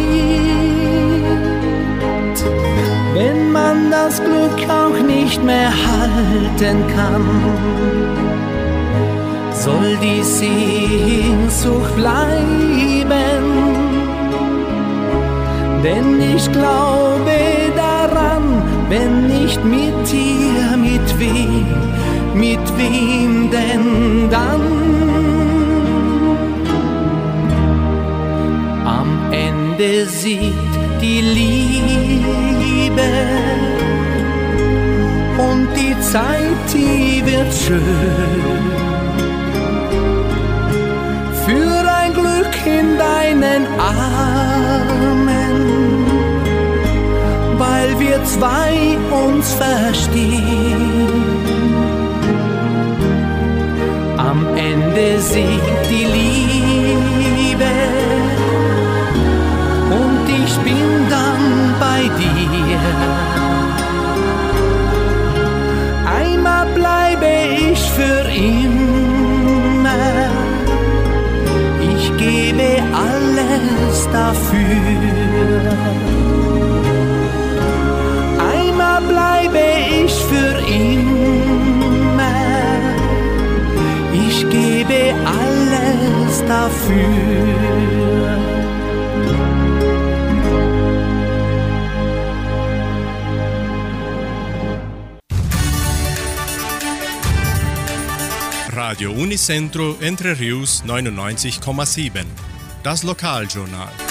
wenn 3.15 3.51
man 3.51 3.89
das 3.89 4.21
Glück 4.23 4.69
auch 4.69 4.99
nicht 4.99 5.43
mehr 5.43 5.71
halten 5.71 6.83
kann. 6.95 7.25
Soll 9.51 9.97
die 10.03 10.23
Sehnsucht 10.23 11.95
bleiben, 11.95 13.43
denn 15.83 16.21
ich 16.35 16.51
glaube 16.51 17.48
wenn 18.89 19.27
nicht 19.27 19.63
mit 19.63 20.11
dir, 20.11 20.75
mit 20.75 21.19
wem, 21.19 21.65
mit 22.33 22.65
wem 22.77 23.49
denn 23.51 24.29
dann? 24.31 24.61
Am 28.85 29.31
Ende 29.31 30.05
sieht 30.07 30.73
die 31.01 31.21
Liebe 31.21 33.09
und 35.37 35.67
die 35.75 35.95
Zeit, 36.01 36.65
die 36.73 37.23
wird 37.25 37.53
schön. 37.53 38.63
Für 41.45 41.79
ein 42.01 42.13
Glück 42.13 42.55
in 42.65 42.97
deinen 42.97 43.67
Armen 43.79 44.58
zwei 48.25 48.97
uns 49.11 49.53
verstehen. 49.53 51.07
Am 54.17 54.45
Ende 54.55 55.19
siegt 55.19 55.89
die 55.89 56.05
Liebe 56.05 57.65
und 59.99 60.29
ich 60.29 60.55
bin 60.67 61.09
dann 61.09 61.75
bei 61.79 62.01
dir. 62.21 62.79
Einmal 66.21 66.65
bleibe 66.75 67.31
ich 67.71 67.81
für 67.91 68.21
immer. 68.31 70.29
Ich 71.81 72.05
gebe 72.17 72.83
alles 72.93 74.07
dafür. 74.11 76.18
Bleibe 79.51 80.05
ich 80.05 80.13
für 80.13 80.57
immer. 80.67 81.09
Ich 84.13 84.49
gebe 84.49 85.15
alles 85.25 86.43
dafür. 86.47 87.89
Radio 98.71 99.11
Unicentro 99.11 99.97
Entre 100.01 100.39
Rius 100.39 100.83
99,7. 100.85 102.25
Das 102.81 103.03
Lokaljournal. 103.03 104.08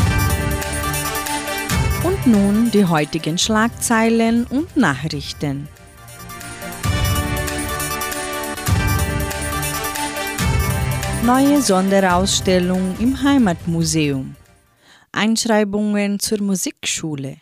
Und 2.25 2.33
nun 2.33 2.71
die 2.71 2.85
heutigen 2.85 3.39
Schlagzeilen 3.39 4.45
und 4.47 4.77
Nachrichten. 4.77 5.69
Neue 11.25 11.63
Sonderausstellung 11.63 12.97
im 12.99 13.23
Heimatmuseum. 13.23 14.35
Einschreibungen 15.13 16.19
zur 16.19 16.43
Musikschule. 16.43 17.37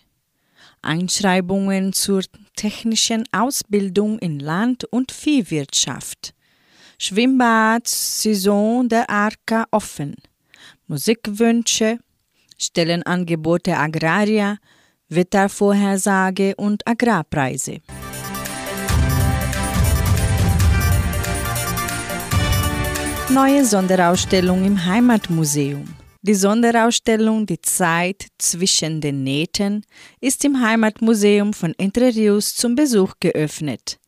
Einschreibungen 0.82 1.92
zur 1.92 2.22
technischen 2.54 3.24
Ausbildung 3.32 4.18
in 4.18 4.40
Land- 4.40 4.84
und 4.84 5.10
Viehwirtschaft. 5.10 6.34
Schwimmbad-Saison 6.98 8.88
der 8.88 9.08
Arka 9.08 9.66
offen. 9.70 10.16
Musikwünsche, 10.86 11.98
Stellenangebote 12.58 13.76
Agraria, 13.76 14.56
Wettervorhersage 15.08 16.54
und 16.56 16.86
Agrarpreise. 16.86 17.78
Neue 23.32 23.64
Sonderausstellung 23.64 24.64
im 24.64 24.84
Heimatmuseum. 24.84 25.84
Die 26.22 26.34
Sonderausstellung 26.34 27.46
Die 27.46 27.60
Zeit 27.60 28.26
zwischen 28.38 29.00
den 29.00 29.22
Nähten 29.22 29.84
ist 30.20 30.44
im 30.44 30.60
Heimatmuseum 30.60 31.52
von 31.52 31.72
Entre 31.78 32.12
Rios 32.12 32.56
zum 32.56 32.74
Besuch 32.74 33.14
geöffnet. 33.20 34.00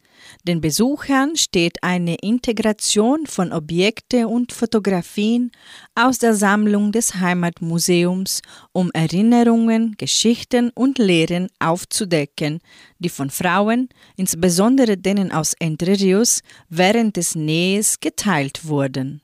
Den 0.47 0.61
Besuchern 0.61 1.37
steht 1.37 1.83
eine 1.83 2.15
Integration 2.17 3.27
von 3.27 3.53
Objekte 3.53 4.29
und 4.29 4.53
Fotografien 4.53 5.51
aus 5.95 6.19
der 6.19 6.35
Sammlung 6.35 6.93
des 6.93 7.17
Heimatmuseums, 7.17 8.43
um 8.73 8.91
Erinnerungen, 8.93 9.97
Geschichten 9.99 10.71
und 10.71 10.99
Lehren 10.99 11.49
aufzudecken, 11.59 12.61
die 12.99 13.09
von 13.09 13.31
Frauen, 13.31 13.89
insbesondere 14.17 14.97
denen 14.97 15.33
aus 15.33 15.55
Entre 15.59 15.99
Rios, 15.99 16.41
während 16.69 17.17
des 17.17 17.35
Nähes 17.35 18.01
geteilt 18.01 18.67
wurden. 18.67 19.21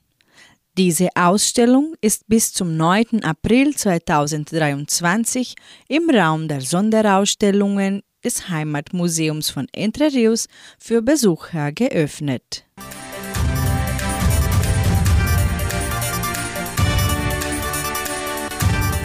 Diese 0.77 1.07
Ausstellung 1.15 1.95
ist 2.01 2.27
bis 2.27 2.51
zum 2.51 2.75
9. 2.75 3.23
April 3.23 3.73
2023 3.73 5.55
im 5.87 6.09
Raum 6.09 6.49
der 6.49 6.59
Sonderausstellungen 6.59 8.03
des 8.25 8.49
Heimatmuseums 8.49 9.49
von 9.49 9.67
Entre 9.71 10.11
Rios 10.11 10.47
für 10.79 11.01
Besucher 11.01 11.71
geöffnet. 11.71 12.65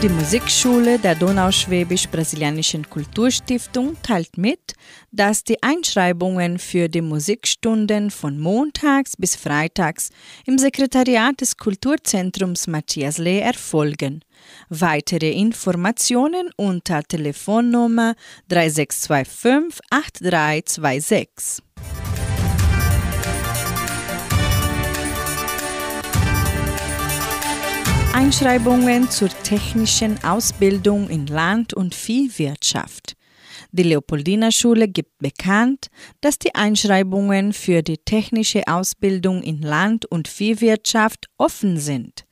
Die 0.02 0.09
Musikschule 0.09 0.98
der 0.98 1.14
Donauschwäbisch-Brasilianischen 1.14 2.88
Kulturstiftung 2.88 3.98
teilt 4.02 4.38
mit, 4.38 4.72
dass 5.12 5.44
die 5.44 5.62
Einschreibungen 5.62 6.59
für 6.59 6.88
die 6.88 7.02
Musikstunden 7.02 8.11
von 8.11 8.38
montags 8.38 9.14
bis 9.18 9.37
freitags 9.37 10.09
im 10.46 10.56
Sekretariat 10.56 11.38
des 11.42 11.59
Kulturzentrums 11.59 12.66
Matthias 12.66 13.18
Lee 13.18 13.40
erfolgen. 13.40 14.24
Weitere 14.69 15.31
Informationen 15.33 16.51
unter 16.57 17.03
Telefonnummer 17.03 18.15
3625 18.49 19.81
8326. 19.91 21.63
Einschreibungen 28.13 29.09
zur 29.09 29.29
technischen 29.29 30.23
Ausbildung 30.23 31.09
in 31.09 31.27
Land- 31.27 31.75
und 31.75 31.95
Viehwirtschaft. 31.95 33.17
Die 33.73 33.85
Leopoldina 33.85 34.51
Schule 34.51 34.89
gibt 34.89 35.19
bekannt, 35.19 35.87
dass 36.21 36.39
die 36.39 36.55
Einschreibungen 36.55 37.53
für 37.53 37.83
die 37.83 37.99
technische 37.99 38.63
Ausbildung 38.67 39.43
in 39.43 39.63
Land- 39.63 40.07
und 40.07 40.29
Viehwirtschaft 40.29 41.27
offen 41.39 41.79
sind. 41.79 42.25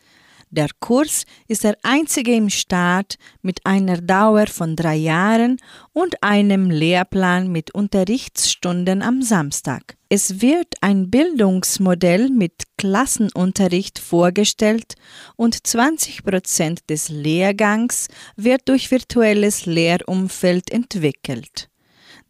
Der 0.50 0.68
Kurs 0.80 1.24
ist 1.46 1.64
der 1.64 1.76
einzige 1.82 2.34
im 2.34 2.48
Staat 2.48 3.18
mit 3.42 3.66
einer 3.66 4.00
Dauer 4.00 4.46
von 4.46 4.76
drei 4.76 4.96
Jahren 4.96 5.58
und 5.92 6.22
einem 6.22 6.70
Lehrplan 6.70 7.52
mit 7.52 7.74
Unterrichtsstunden 7.74 9.02
am 9.02 9.20
Samstag. 9.20 9.96
Es 10.08 10.40
wird 10.40 10.74
ein 10.80 11.10
Bildungsmodell 11.10 12.30
mit 12.30 12.62
Klassenunterricht 12.78 13.98
vorgestellt 13.98 14.94
und 15.36 15.66
20 15.66 16.24
Prozent 16.24 16.88
des 16.88 17.10
Lehrgangs 17.10 18.08
wird 18.36 18.68
durch 18.70 18.90
virtuelles 18.90 19.66
Lehrumfeld 19.66 20.70
entwickelt. 20.70 21.68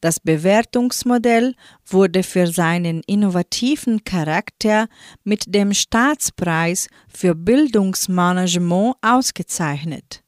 Das 0.01 0.21
Bewertungsmodell 0.21 1.55
wurde 1.87 2.23
für 2.23 2.47
seinen 2.47 3.03
innovativen 3.07 4.05
Charakter 4.05 4.89
mit 5.25 5.55
dem 5.55 5.75
Staatspreis 5.75 6.89
für 7.09 7.35
Bildungsmanagement 7.35 8.95
ausgezeichnet. 9.03 10.23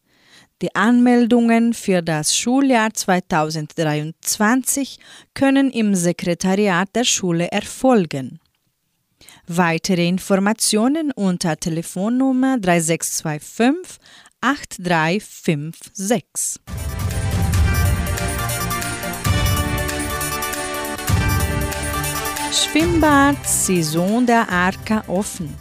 Die 0.60 0.74
Anmeldungen 0.74 1.72
für 1.72 2.02
das 2.02 2.36
Schuljahr 2.36 2.92
2023 2.92 4.98
können 5.34 5.70
im 5.70 5.94
Sekretariat 5.94 6.88
der 6.94 7.04
Schule 7.04 7.50
erfolgen. 7.50 8.40
Weitere 9.46 10.06
Informationen 10.06 11.12
unter 11.12 11.56
Telefonnummer 11.56 12.58
3625 12.58 13.98
8356. 14.42 16.60
Schwimmbad-Saison 22.52 24.26
der 24.26 24.48
Arca 24.50 25.04
offen. 25.06 25.54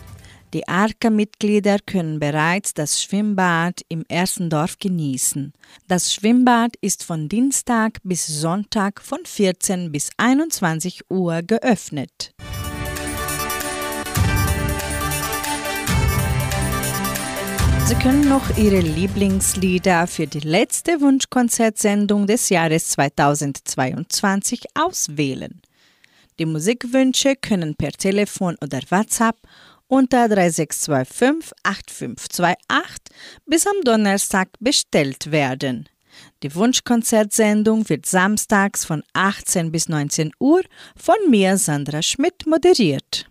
Die 0.54 0.68
Arca-Mitglieder 0.68 1.78
können 1.86 2.20
bereits 2.20 2.74
das 2.74 3.00
Schwimmbad 3.00 3.82
im 3.90 4.04
ersten 4.08 4.50
Dorf 4.50 4.80
genießen. 4.80 5.54
Das 5.88 6.12
Schwimmbad 6.12 6.76
ist 6.82 7.04
von 7.04 7.30
Dienstag 7.30 8.00
bis 8.04 8.26
Sonntag 8.26 9.02
von 9.04 9.20
14 9.24 9.92
bis 9.92 10.10
21 10.18 11.12
Uhr 11.12 11.44
geöffnet. 11.44 12.34
Sie 17.86 17.96
können 17.96 18.28
noch 18.28 18.58
Ihre 18.58 18.80
Lieblingslieder 18.80 20.08
für 20.08 20.26
die 20.26 20.40
letzte 20.40 21.02
Wunschkonzertsendung 21.02 22.26
des 22.26 22.50
Jahres 22.50 22.90
2022 22.90 24.66
auswählen. 24.74 25.62
Die 26.40 26.46
Musikwünsche 26.46 27.36
können 27.36 27.76
per 27.76 27.92
Telefon 27.92 28.56
oder 28.62 28.80
WhatsApp 28.90 29.36
unter 29.88 30.30
3625 30.30 31.52
8528 31.64 33.14
bis 33.46 33.68
am 33.68 33.82
Donnerstag 33.84 34.48
bestellt 34.62 35.32
werden. 35.32 35.90
Die 36.42 36.56
Wunschkonzertsendung 36.56 37.90
wird 37.90 38.06
samstags 38.06 38.86
von 38.86 39.04
18 39.12 39.70
bis 39.70 39.90
19 39.90 40.32
Uhr 40.40 40.62
von 40.96 41.18
mir, 41.30 41.58
Sandra 41.58 42.02
Schmidt, 42.02 42.48
moderiert. 42.48 43.30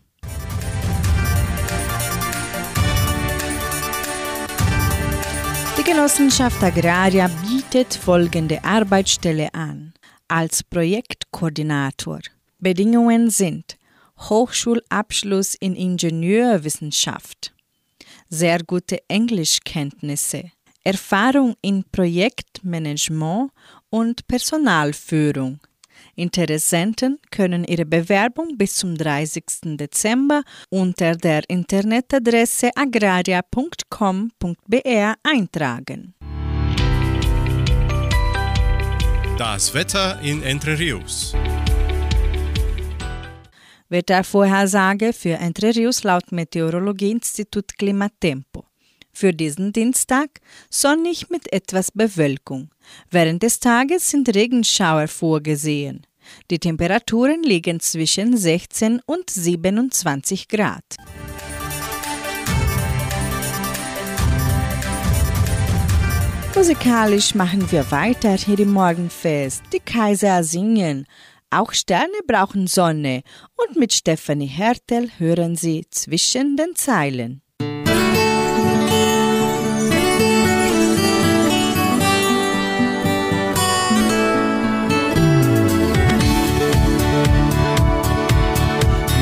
Die 5.78 5.84
Genossenschaft 5.84 6.62
Agraria 6.62 7.30
bietet 7.48 7.94
folgende 7.94 8.62
Arbeitsstelle 8.62 9.54
an. 9.54 9.94
Als 10.28 10.62
Projektkoordinator 10.62 12.20
Bedingungen 12.60 13.30
sind 13.30 13.78
Hochschulabschluss 14.18 15.54
in 15.54 15.76
Ingenieurwissenschaft, 15.76 17.54
sehr 18.28 18.64
gute 18.64 18.98
Englischkenntnisse, 19.06 20.50
Erfahrung 20.82 21.54
in 21.62 21.84
Projektmanagement 21.84 23.52
und 23.90 24.26
Personalführung. 24.26 25.60
Interessenten 26.16 27.20
können 27.30 27.62
ihre 27.62 27.86
Bewerbung 27.86 28.58
bis 28.58 28.74
zum 28.74 28.96
30. 28.96 29.76
Dezember 29.76 30.42
unter 30.68 31.14
der 31.14 31.48
Internetadresse 31.48 32.70
agraria.com.br 32.74 35.14
eintragen. 35.22 36.14
Das 39.38 39.72
Wetter 39.72 40.20
in 40.22 40.42
Entre 40.42 40.76
Rios. 40.76 41.36
Wettervorhersage 43.90 45.14
für 45.14 45.38
Entre 45.38 45.74
Rios 45.74 46.02
laut 46.04 46.30
Meteorologieinstitut 46.30 47.78
Klimatempo. 47.78 48.64
Für 49.12 49.32
diesen 49.32 49.72
Dienstag 49.72 50.40
sonnig 50.68 51.30
mit 51.30 51.50
etwas 51.52 51.90
Bewölkung. 51.90 52.70
Während 53.10 53.42
des 53.42 53.60
Tages 53.60 54.10
sind 54.10 54.34
Regenschauer 54.34 55.08
vorgesehen. 55.08 56.06
Die 56.50 56.58
Temperaturen 56.58 57.42
liegen 57.42 57.80
zwischen 57.80 58.36
16 58.36 59.00
und 59.06 59.30
27 59.30 60.48
Grad. 60.48 60.84
Musikalisch 66.54 67.34
machen 67.34 67.70
wir 67.70 67.90
weiter 67.90 68.34
hier 68.34 68.58
im 68.58 68.72
Morgenfest. 68.72 69.62
Die 69.72 69.80
Kaiser 69.80 70.42
singen. 70.42 71.06
Auch 71.50 71.72
Sterne 71.72 72.20
brauchen 72.26 72.66
Sonne. 72.66 73.22
Und 73.56 73.76
mit 73.76 73.94
Stefanie 73.94 74.46
Hertel 74.46 75.08
hören 75.16 75.56
Sie 75.56 75.86
zwischen 75.90 76.58
den 76.58 76.74
Zeilen. 76.74 77.40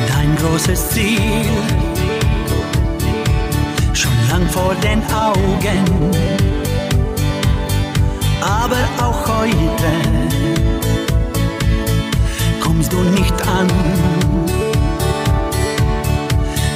Dein 0.09 0.35
großes 0.35 0.89
Ziel, 0.89 1.21
schon 3.93 4.11
lang 4.29 4.45
vor 4.49 4.75
den 4.75 5.01
Augen, 5.13 6.11
aber 8.41 8.83
auch 8.99 9.27
heute 9.29 10.56
kommst 12.87 12.93
du 12.93 13.21
nicht 13.21 13.47
an. 13.47 13.67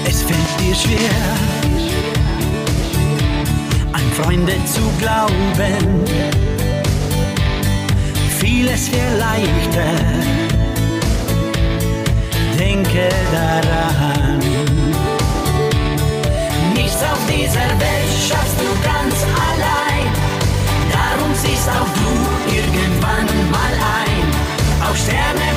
Es 0.05 0.21
fällt 0.21 0.59
dir 0.59 0.75
schwer, 0.75 1.09
an 3.93 4.01
Freunde 4.21 4.53
zu 4.65 4.81
glauben. 4.99 6.03
Vieles 8.39 8.91
wäre 8.91 9.17
leichter, 9.17 9.93
denke 12.59 13.09
daran. 13.31 14.39
Nichts 16.73 17.03
auf 17.03 17.19
dieser 17.27 17.69
Welt 17.79 18.11
schaffst 18.27 18.59
du 18.59 18.69
ganz 18.83 19.15
allein, 19.49 20.07
darum 20.91 21.31
siehst 21.35 21.69
auch 21.69 21.91
du 22.01 22.55
irgendwann 22.55 23.27
mal 23.51 23.73
ein. 23.73 24.89
Auf 24.89 24.97
Sterne 24.97 25.50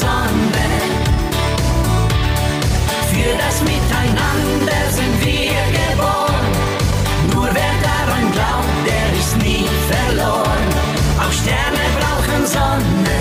Sonne. 0.00 0.68
Für 3.10 3.32
das 3.44 3.56
Miteinander 3.70 4.80
sind 4.98 5.16
wir 5.26 5.62
geboren. 5.78 6.46
Nur 7.34 7.48
wer 7.58 7.74
daran 7.88 8.26
glaubt, 8.32 8.80
der 8.88 9.06
ist 9.20 9.36
nie 9.44 9.66
verloren. 9.90 10.66
Auch 11.22 11.34
Sterne 11.40 11.84
brauchen 11.98 12.42
Sonne. 12.46 13.20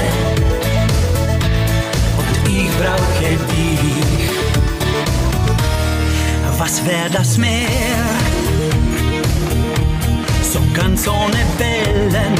Und 2.20 2.36
ich 2.48 2.70
brauche 2.80 3.30
dich. 3.54 3.90
Was 6.58 6.86
wäre 6.86 7.10
das 7.12 7.38
Meer? 7.38 8.06
So 10.54 10.60
ganz 10.74 11.08
ohne 11.08 11.42
Wellen. 11.58 12.36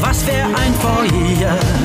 Was 0.00 0.26
wäre 0.26 0.46
ein 0.46 0.74
Feuer? 0.74 1.75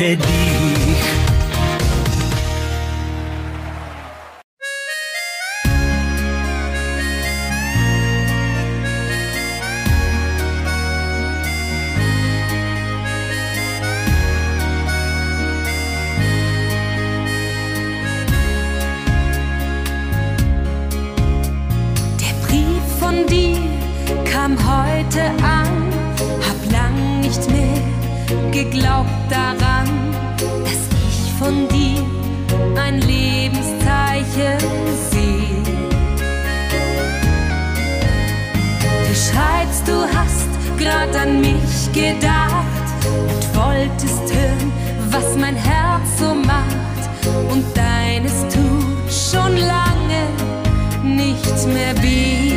brauche 0.00 0.16
dich. 0.16 0.26
Der 22.20 22.46
Brief 22.46 22.82
von 22.98 23.26
dir 23.26 23.58
kam 24.24 24.56
heute 24.56 25.22
an 25.42 25.69
geglaubt 28.64 29.08
daran, 29.30 29.88
dass 30.64 30.82
ich 31.08 31.32
von 31.38 31.66
dir 31.68 32.04
ein 32.78 33.00
Lebenszeichen 33.00 34.58
sehe. 35.10 35.62
Du 39.06 39.14
schreibst, 39.14 39.88
du 39.88 39.96
hast 40.14 40.50
gerade 40.78 41.20
an 41.20 41.40
mich 41.40 41.92
gedacht 41.94 42.98
und 43.06 43.56
wolltest 43.56 44.34
hören, 44.34 44.72
was 45.10 45.36
mein 45.38 45.56
Herz 45.56 46.18
so 46.18 46.34
macht. 46.34 47.02
Und 47.50 47.64
deines 47.74 48.42
tut 48.52 49.10
schon 49.10 49.56
lange 49.56 50.22
nicht 51.02 51.66
mehr 51.66 51.94
weh. 52.02 52.49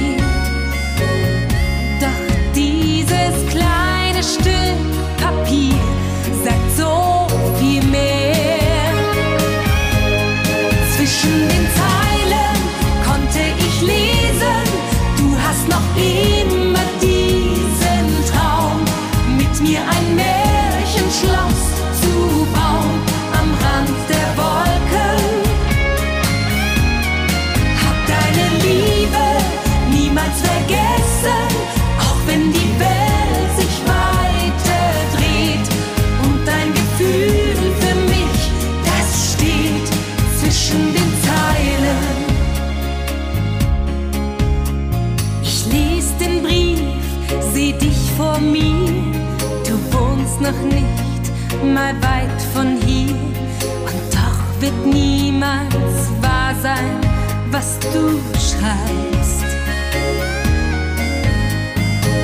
was 57.63 57.79
du 57.79 58.19
schreibst. 58.33 59.45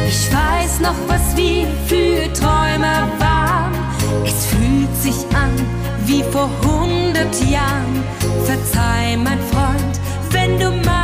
Ich 0.07 0.33
weiß 0.33 0.79
noch, 0.81 0.95
was 1.07 1.35
wir 1.35 1.67
für 1.87 2.31
Träume 2.33 3.07
waren. 3.19 3.73
Es 4.25 4.45
fühlt 4.47 4.95
sich 5.01 5.25
an 5.35 5.53
wie 6.05 6.23
vor 6.23 6.49
hundert 6.63 7.35
Jahren. 7.49 8.03
Verzeih, 8.45 9.17
mein 9.17 9.39
Freund, 9.51 9.99
wenn 10.31 10.59
du 10.59 10.71
meinst. 10.71 10.98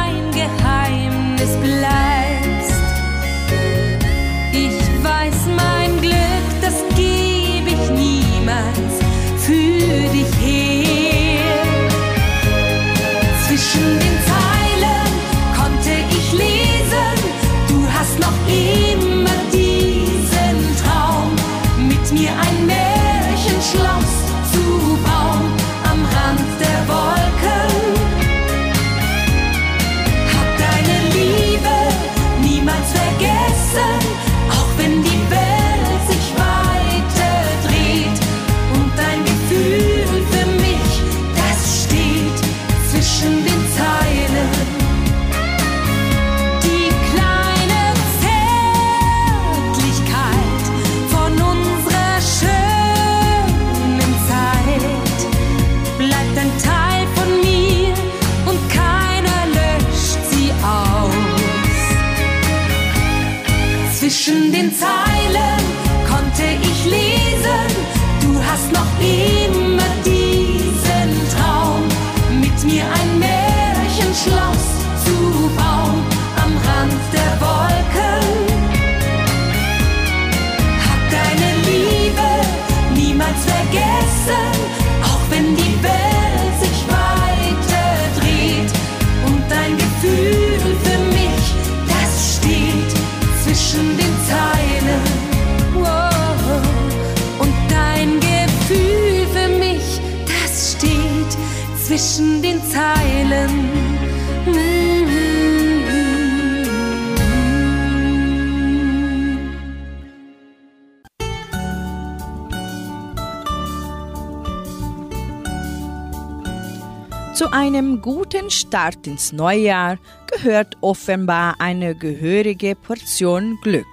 Start 118.76 119.08
ins 119.08 119.32
Neujahr 119.32 119.98
gehört 120.30 120.76
offenbar 120.82 121.56
eine 121.60 121.96
gehörige 121.96 122.76
Portion 122.76 123.58
Glück. 123.62 123.86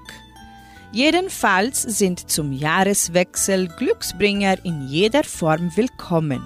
Jedenfalls 0.91 1.83
sind 1.83 2.28
zum 2.28 2.51
Jahreswechsel 2.51 3.68
Glücksbringer 3.68 4.57
in 4.64 4.89
jeder 4.89 5.22
Form 5.22 5.70
willkommen. 5.76 6.43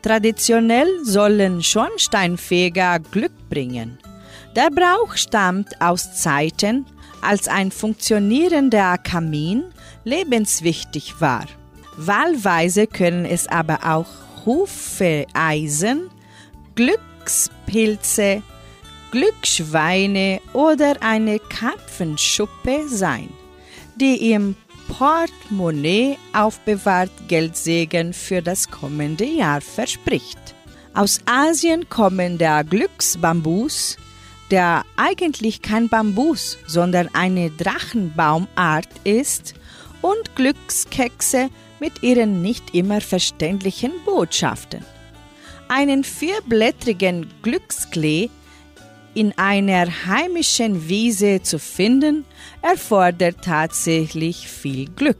Traditionell 0.00 0.88
sollen 1.04 1.62
Schornsteinfeger 1.62 2.98
Glück 2.98 3.50
bringen. 3.50 3.98
Der 4.56 4.70
Brauch 4.70 5.16
stammt 5.16 5.82
aus 5.82 6.18
Zeiten, 6.18 6.86
als 7.20 7.46
ein 7.46 7.70
funktionierender 7.70 8.96
Kamin 8.96 9.64
lebenswichtig 10.04 11.20
war. 11.20 11.44
Wahlweise 11.98 12.86
können 12.86 13.26
es 13.26 13.46
aber 13.48 13.80
auch 13.84 14.08
Hufeisen, 14.46 16.08
Glückspilze, 17.30 18.42
Glücksschweine 19.12 20.40
oder 20.52 20.96
eine 21.00 21.38
Karpfenschuppe 21.38 22.88
sein, 22.88 23.28
die 23.94 24.32
im 24.32 24.56
Portemonnaie 24.88 26.18
aufbewahrt 26.32 27.12
Geldsegen 27.28 28.12
für 28.14 28.42
das 28.42 28.68
kommende 28.68 29.24
Jahr 29.24 29.60
verspricht. 29.60 30.38
Aus 30.92 31.20
Asien 31.26 31.88
kommen 31.88 32.36
der 32.36 32.64
Glücksbambus, 32.64 33.96
der 34.50 34.82
eigentlich 34.96 35.62
kein 35.62 35.88
Bambus, 35.88 36.58
sondern 36.66 37.08
eine 37.14 37.50
Drachenbaumart 37.50 38.88
ist, 39.04 39.54
und 40.02 40.34
Glückskekse 40.34 41.48
mit 41.78 42.02
ihren 42.02 42.42
nicht 42.42 42.74
immer 42.74 43.00
verständlichen 43.00 43.92
Botschaften. 44.04 44.84
Einen 45.70 46.02
vierblättrigen 46.02 47.28
Glücksklee 47.42 48.28
in 49.14 49.32
einer 49.38 49.86
heimischen 50.04 50.88
Wiese 50.88 51.42
zu 51.44 51.60
finden, 51.60 52.24
erfordert 52.60 53.36
tatsächlich 53.44 54.48
viel 54.48 54.90
Glück. 54.90 55.16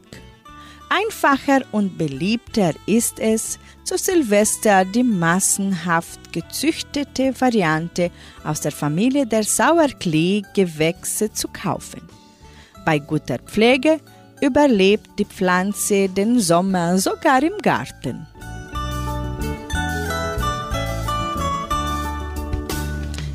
Einfacher 0.88 1.60
und 1.70 1.96
beliebter 1.96 2.72
ist 2.86 3.20
es, 3.20 3.60
zu 3.84 3.96
Silvester 3.96 4.84
die 4.84 5.04
massenhaft 5.04 6.32
gezüchtete 6.32 7.32
Variante 7.40 8.10
aus 8.42 8.60
der 8.60 8.72
Familie 8.72 9.26
der 9.26 9.44
Sauerklee-Gewächse 9.44 11.32
zu 11.32 11.46
kaufen. 11.46 12.02
Bei 12.84 12.98
guter 12.98 13.38
Pflege 13.38 14.00
überlebt 14.40 15.10
die 15.16 15.26
Pflanze 15.26 16.08
den 16.08 16.40
Sommer 16.40 16.98
sogar 16.98 17.40
im 17.40 17.56
Garten. 17.62 18.26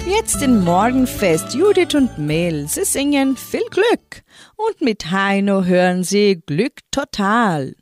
Jetzt 0.08 0.43
im 0.43 0.64
Morgenfest 0.64 1.56
Judith 1.56 1.95
und 1.95 2.20
Mel, 2.20 2.68
sie 2.68 2.86
singen 2.86 3.36
viel 3.36 3.66
Glück 3.72 4.24
und 4.56 4.80
mit 4.80 5.10
Heino 5.10 5.64
hören 5.64 6.03
sie 6.03 6.43
Glück 6.45 6.74
total. 6.91 7.74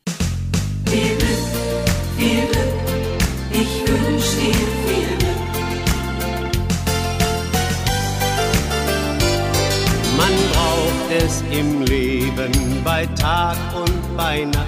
Viel 0.85 1.17
Glück, 1.17 1.89
viel 2.17 2.45
Glück, 2.47 2.73
ich 3.51 3.87
wünsch 3.87 4.29
dir 4.37 4.53
viel 4.85 5.17
Glück. 5.17 5.35
Man 10.15 10.33
braucht 10.53 11.23
es 11.25 11.43
im 11.51 11.81
Leben 11.81 12.81
bei 12.85 13.05
Tag 13.17 13.57
und 13.75 14.17
bei 14.17 14.45
Nacht. 14.45 14.67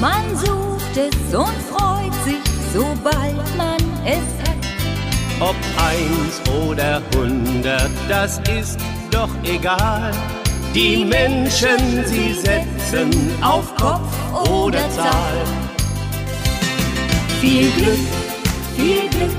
Man 0.00 0.36
sucht 0.36 0.96
es 0.96 1.32
und 1.32 1.56
freut 1.70 2.14
sich, 2.24 2.42
sobald 2.74 3.56
man 3.56 3.78
es 4.04 4.48
hat. 4.48 4.51
Ob 5.42 5.56
eins 5.76 6.40
oder 6.62 7.02
hundert, 7.14 7.90
das 8.08 8.40
ist 8.58 8.78
doch 9.10 9.30
egal. 9.44 10.12
Die 10.74 11.04
Menschen, 11.04 12.06
sie 12.06 12.32
setzen 12.32 13.10
auf 13.42 13.74
Kopf 13.76 14.48
oder 14.48 14.88
Zahl. 14.90 15.38
Viel 17.40 17.70
Glück, 17.72 18.06
viel 18.76 19.08
Glück, 19.10 19.36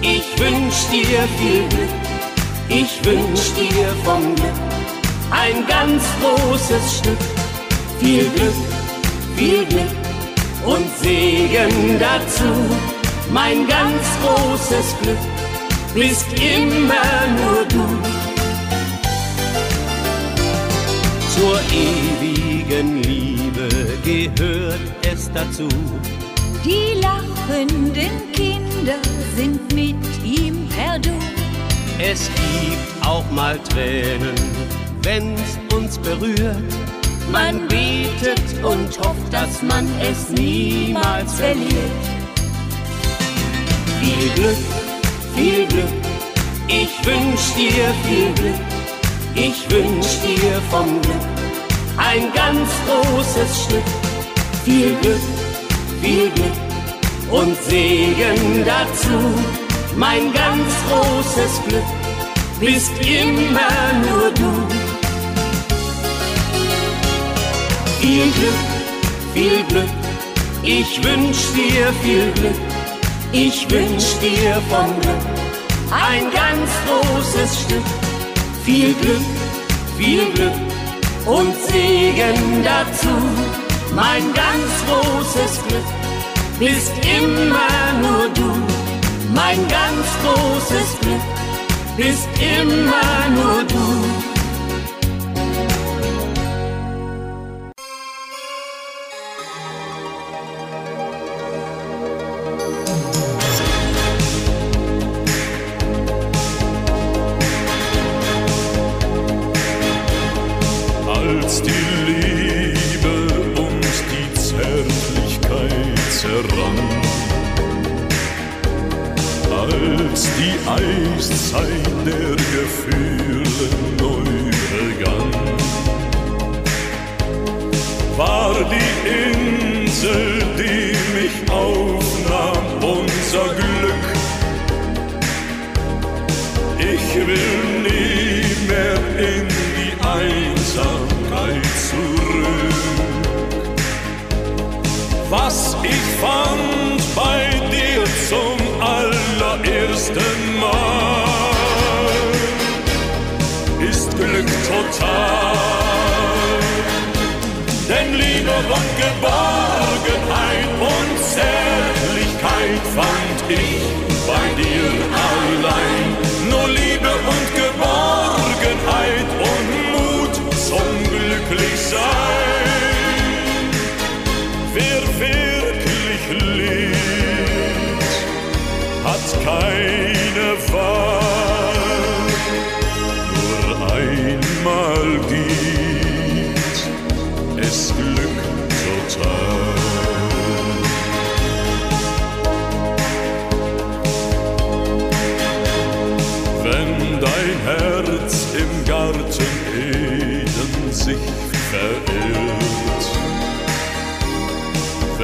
Ich 0.00 0.38
wünsch 0.38 0.86
dir 0.92 1.22
viel 1.38 1.68
Glück, 1.68 1.94
ich 2.68 3.04
wünsch 3.04 3.52
dir 3.54 3.88
vom 4.04 4.34
Glück 4.36 4.74
ein 5.34 5.66
ganz 5.66 6.02
großes 6.20 6.98
Stück. 6.98 7.18
Viel 8.00 8.28
Glück, 8.30 8.54
viel 9.36 9.64
Glück 9.66 9.90
und 10.64 10.86
Segen 10.98 11.98
dazu. 11.98 12.93
Mein 13.34 13.66
ganz 13.66 14.06
großes 14.22 14.94
Glück 15.02 15.18
bist 15.92 16.26
immer 16.34 17.26
nur 17.36 17.64
du. 17.64 17.84
Zur 21.34 21.58
ewigen 21.72 23.02
Liebe 23.02 23.68
gehört 24.04 24.78
es 25.12 25.28
dazu. 25.32 25.66
Die 26.64 27.00
lachenden 27.00 28.32
Kinder 28.34 29.00
sind 29.34 29.60
mit 29.74 29.96
ihm 30.24 30.68
per 30.68 31.00
Du. 31.00 31.10
Es 31.98 32.30
gibt 32.36 33.04
auch 33.04 33.28
mal 33.32 33.58
Tränen, 33.68 34.36
wenn's 35.02 35.58
uns 35.74 35.98
berührt. 35.98 36.72
Man 37.32 37.66
betet 37.66 38.62
und 38.62 38.96
hofft, 39.00 39.32
dass 39.32 39.60
man 39.60 39.88
es 40.00 40.28
niemals 40.28 41.34
verliert. 41.34 42.13
Viel 44.04 44.30
Glück, 44.34 44.56
viel 45.34 45.66
Glück, 45.66 45.94
ich 46.68 47.06
wünsch 47.06 47.54
dir 47.56 47.94
viel 48.06 48.34
Glück. 48.34 48.60
Ich 49.34 49.70
wünsch 49.70 50.20
dir 50.20 50.60
vom 50.70 51.00
Glück 51.00 51.22
ein 51.96 52.30
ganz 52.34 52.68
großes 52.86 53.64
Stück. 53.64 53.82
Viel 54.64 54.94
Glück, 55.00 55.20
viel 56.02 56.30
Glück 56.30 57.30
und 57.30 57.56
Segen 57.62 58.64
dazu. 58.66 59.18
Mein 59.96 60.32
ganz 60.34 60.70
großes 60.90 61.62
Glück 61.66 61.82
bist 62.60 62.92
immer 63.00 63.92
nur 64.06 64.30
du. 64.32 64.52
Viel 68.00 68.30
Glück, 68.32 68.60
viel 69.32 69.64
Glück, 69.68 69.90
ich 70.62 71.02
wünsch 71.02 71.52
dir 71.54 71.92
viel 72.02 72.30
Glück. 72.32 72.73
Ich 73.36 73.68
wünsch 73.68 74.16
dir 74.22 74.62
vom 74.70 75.00
Glück 75.00 75.26
ein 75.90 76.30
ganz 76.30 76.70
großes 76.86 77.62
Stück. 77.62 77.82
Viel 78.64 78.94
Glück, 78.94 79.26
viel 79.98 80.30
Glück 80.34 80.52
und 81.26 81.52
Segen 81.66 82.62
dazu. 82.62 83.08
Mein 83.92 84.22
ganz 84.34 84.70
großes 84.86 85.66
Glück 85.66 85.88
bist 86.60 86.92
immer 87.02 88.00
nur 88.00 88.28
du. 88.34 88.52
Mein 89.34 89.58
ganz 89.66 90.06
großes 90.22 91.00
Glück 91.00 91.26
bist 91.96 92.28
immer 92.38 93.30
nur 93.34 93.64
du. 93.64 93.83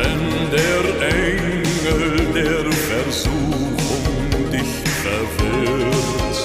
Wenn 0.00 0.50
der 0.50 0.84
Engel 1.08 2.02
der 2.34 2.64
Versuchung 2.90 4.16
dich 4.52 4.72
verwirrt, 5.04 6.38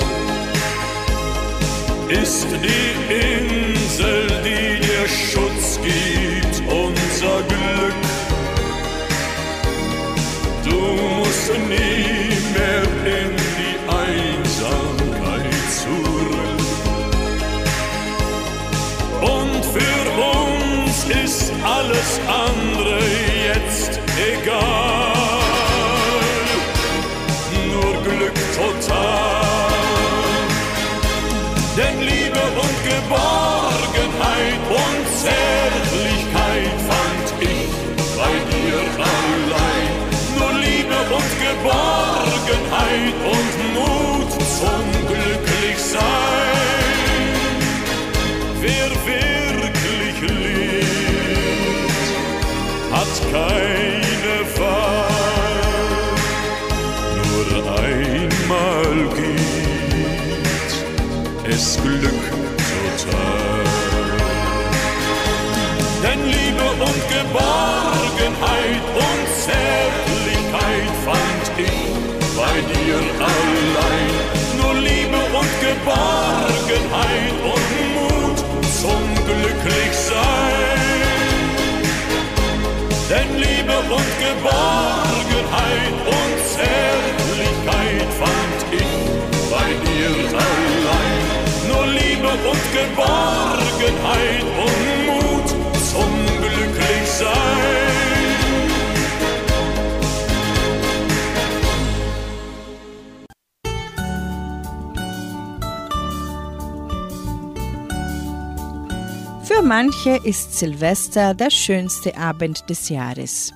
ist 2.10 2.48
die 2.66 2.88
Insel, 3.14 4.28
die 4.46 4.80
dir 4.86 5.08
Schutz 5.08 5.80
gibt, 5.90 6.56
unser 6.68 7.38
Glück. 7.52 8.02
Du 10.64 10.80
musst 11.18 11.52
nie 11.74 12.36
mehr 12.56 12.86
in 13.18 13.32
die 13.60 13.78
Einsamkeit 14.06 15.66
zurück. 15.82 16.62
Und 19.22 19.62
für 19.76 20.02
uns 20.40 20.96
ist 21.24 21.52
alles 21.64 22.20
jetzt 22.28 22.75
egal. 24.18 25.14
Nur 27.72 27.94
Glück 28.04 28.38
total. 28.56 29.36
Denn 31.78 32.00
Liebe 32.00 32.44
und 32.64 32.78
Geborgenheit 32.84 34.62
und 34.70 35.04
Zärtlichkeit 35.24 36.76
fand 36.88 37.28
ich 37.42 37.70
bei 38.16 38.34
dir 38.52 38.80
allein. 39.04 39.92
Nur 40.38 40.54
Liebe 40.60 41.00
und 41.18 41.32
Geborgenheit 41.46 43.18
und 43.34 43.54
Mut 43.74 44.32
zum 44.32 44.86
Glücklichsein. 45.08 46.02
Wer 48.62 48.90
wirklich 49.06 50.18
liebt, 50.22 51.36
hat 52.92 53.14
keine 53.32 53.75
und 66.88 67.02
Geborgenheit 67.10 68.86
und 69.06 69.22
Zärtlichkeit 69.46 70.92
fand 71.06 71.44
ich 71.58 71.86
bei 72.40 72.56
dir 72.72 73.00
allein. 73.34 74.12
Nur 74.60 74.74
Liebe 74.90 75.20
und 75.40 75.54
Geborgenheit 75.68 77.36
und 77.54 77.68
Mut 77.96 78.38
zum 78.82 79.04
Glücklichsein. 79.30 80.86
Denn 83.10 83.30
Liebe 83.46 83.78
und 83.98 84.12
Geborgenheit 84.26 85.96
und 86.20 86.36
Zärtlichkeit 86.56 88.10
fand 88.22 88.60
ich 88.72 88.94
bei 89.54 89.70
dir 89.86 90.12
allein. 90.48 91.24
Nur 91.70 91.86
Liebe 92.00 92.32
und 92.52 92.64
Geborgenheit 92.80 94.44
und 94.64 94.80
Mut. 95.08 95.25
Für 97.18 97.24
manche 109.64 110.20
ist 110.26 110.60
Silvester 110.60 111.34
der 111.34 111.50
schönste 111.50 112.18
Abend 112.18 112.70
des 112.70 112.90
Jahres. 112.90 113.54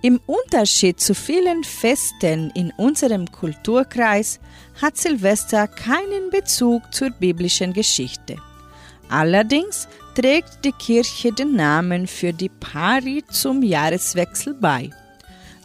Im 0.00 0.18
Unterschied 0.24 0.98
zu 1.00 1.14
vielen 1.14 1.62
Festen 1.64 2.50
in 2.54 2.72
unserem 2.78 3.30
Kulturkreis 3.30 4.40
hat 4.80 4.96
Silvester 4.96 5.68
keinen 5.68 6.30
Bezug 6.30 6.94
zur 6.94 7.10
biblischen 7.10 7.74
Geschichte. 7.74 8.36
Allerdings 9.10 9.88
trägt 10.14 10.64
die 10.64 10.72
Kirche 10.72 11.32
den 11.32 11.54
Namen 11.54 12.06
für 12.06 12.32
die 12.32 12.48
Pari 12.48 13.24
zum 13.30 13.62
Jahreswechsel 13.62 14.54
bei. 14.54 14.90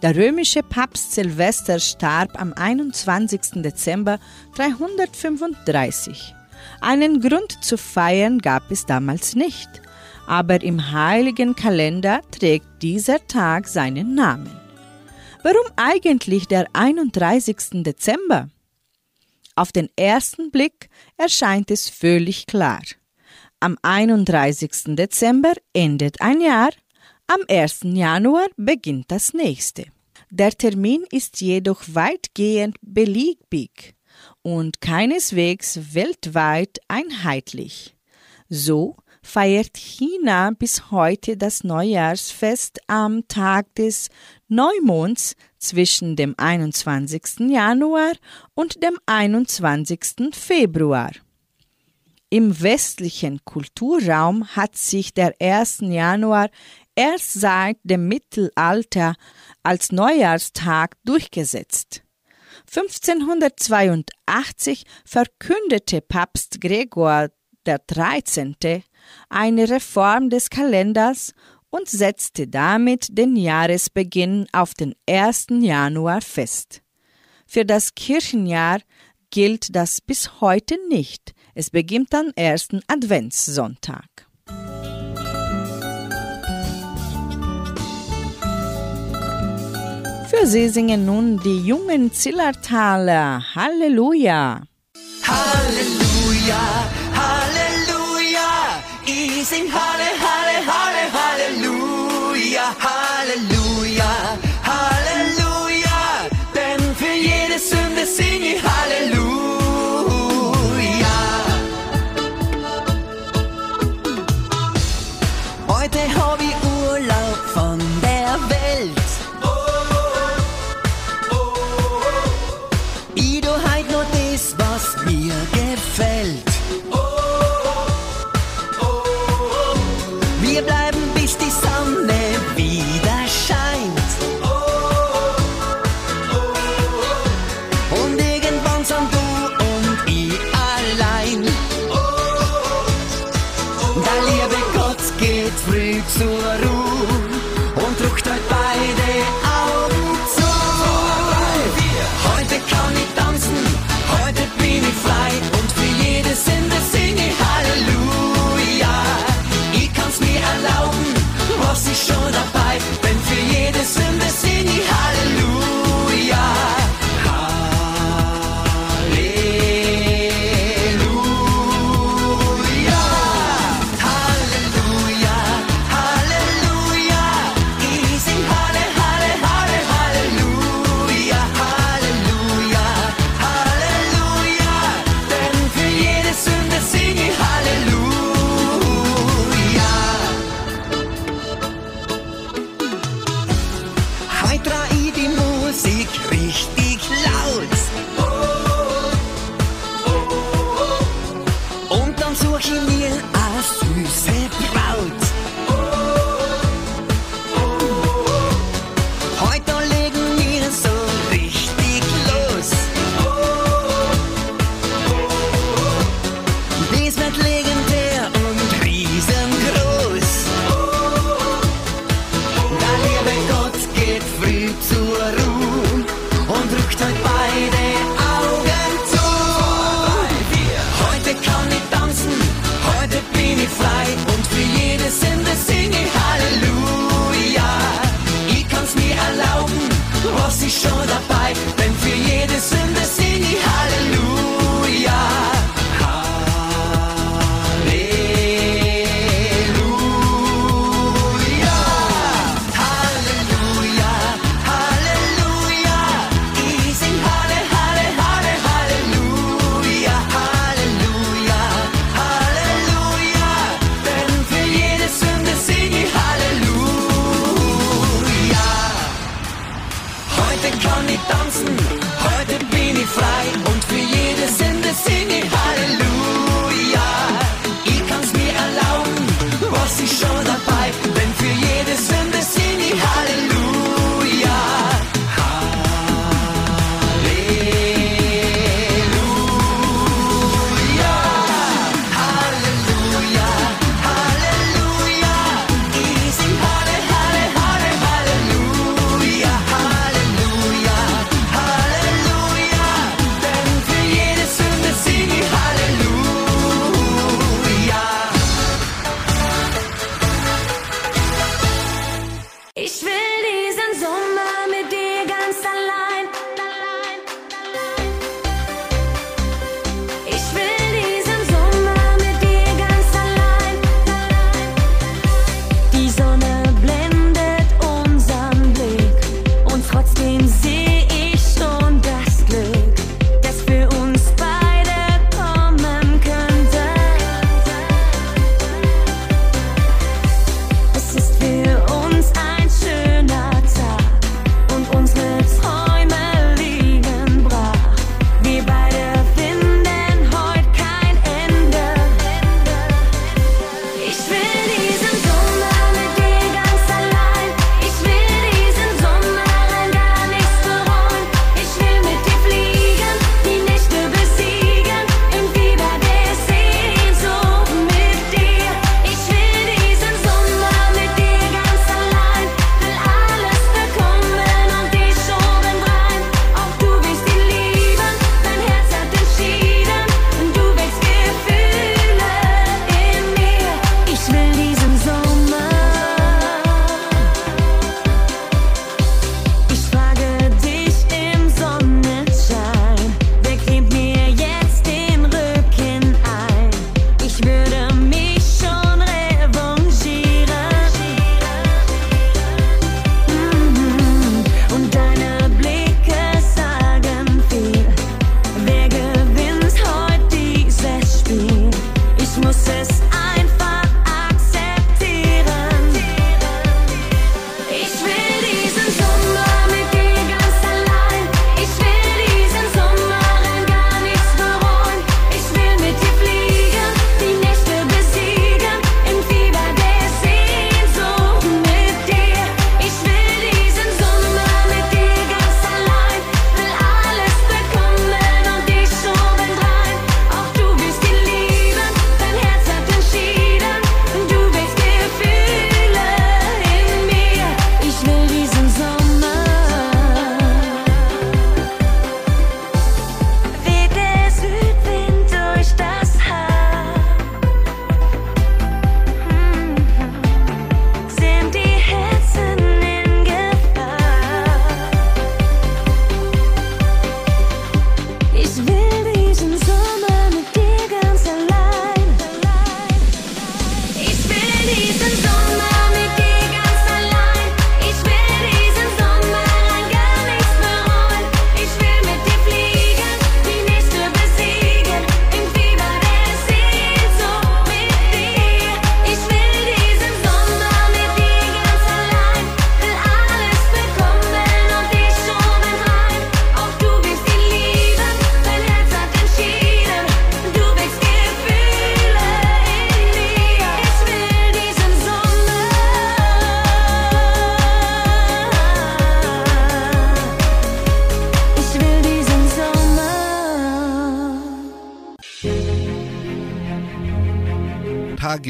Der 0.02 0.16
römische 0.16 0.62
Papst 0.62 1.14
Silvester 1.14 1.80
starb 1.80 2.40
am 2.40 2.54
21. 2.54 3.64
Dezember 3.64 4.20
335. 4.56 6.36
Einen 6.82 7.22
Grund 7.22 7.64
zu 7.64 7.78
feiern 7.78 8.40
gab 8.40 8.70
es 8.70 8.86
damals 8.86 9.36
nicht, 9.36 9.70
aber 10.28 10.62
im 10.62 10.92
heiligen 10.92 11.56
Kalender 11.56 12.22
trägt 12.32 12.68
dieser 12.82 13.26
Tag 13.28 13.68
seinen 13.68 14.16
Namen. 14.16 14.52
Warum 15.44 15.66
eigentlich 15.76 16.48
der 16.48 16.68
31. 16.74 17.84
Dezember? 17.84 18.50
Auf 19.56 19.72
den 19.72 19.90
ersten 19.96 20.52
Blick 20.52 20.90
erscheint 21.18 21.72
es 21.72 21.90
völlig 21.90 22.46
klar. 22.46 22.82
Am 23.66 23.80
31. 23.82 24.96
Dezember 24.96 25.54
endet 25.74 26.22
ein 26.22 26.40
Jahr, 26.40 26.70
am 27.26 27.40
1. 27.50 27.80
Januar 27.96 28.46
beginnt 28.58 29.10
das 29.10 29.34
nächste. 29.34 29.86
Der 30.30 30.52
Termin 30.52 31.04
ist 31.10 31.42
jedoch 31.42 31.82
weitgehend 31.88 32.78
beliebig 32.84 33.96
und 34.44 34.82
keineswegs 34.82 35.96
weltweit 35.96 36.78
einheitlich. 36.88 37.96
So 38.50 38.98
feiert 39.24 39.78
China 39.78 40.52
bis 40.52 40.92
heute 40.92 41.36
das 41.36 41.64
Neujahrsfest 41.64 42.82
am 42.86 43.28
Tag 43.28 43.74
des 43.74 44.10
Neumonds 44.48 45.36
zwischen 45.58 46.16
dem 46.16 46.36
21. 46.38 47.50
Januar 47.50 48.14
und 48.54 48.84
dem 48.84 49.00
21. 49.08 50.36
Februar. 50.36 51.14
Im 52.36 52.52
westlichen 52.62 53.40
Kulturraum 53.46 54.46
hat 54.58 54.76
sich 54.76 55.14
der 55.14 55.34
1. 55.40 55.78
Januar 55.84 56.50
erst 56.94 57.32
seit 57.32 57.78
dem 57.84 58.10
Mittelalter 58.10 59.16
als 59.64 59.94
Neujahrstag 59.94 60.98
durchgesetzt. 61.06 62.04
1582 62.68 64.84
verkündete 65.06 66.02
Papst 66.02 66.60
Gregor 66.60 67.30
XIII. 67.64 68.84
eine 69.30 69.70
Reform 69.70 70.30
des 70.30 70.50
Kalenders 70.50 71.32
und 71.70 71.88
setzte 71.88 72.50
damit 72.50 73.18
den 73.18 73.38
Jahresbeginn 73.38 74.48
auf 74.52 74.74
den 74.74 74.94
1. 75.10 75.48
Januar 75.62 76.20
fest. 76.20 76.82
Für 77.48 77.64
das 77.64 77.96
Kirchenjahr 77.96 78.82
gilt 79.30 79.74
das 79.74 80.02
bis 80.02 80.42
heute 80.42 80.76
nicht. 80.90 81.35
Es 81.58 81.70
beginnt 81.70 82.14
am 82.14 82.34
ersten 82.36 82.82
Adventssonntag. 82.88 84.28
Für 90.30 90.46
sie 90.46 90.68
singen 90.68 91.06
nun 91.06 91.40
die 91.40 91.66
jungen 91.66 92.12
Zillertaler 92.12 93.42
Halleluja. 93.56 94.64
Halleluja, 95.24 96.64
Halleluja, 97.16 98.84
ich 99.06 99.46
sing 99.48 99.72
Halleluja. 99.72 100.15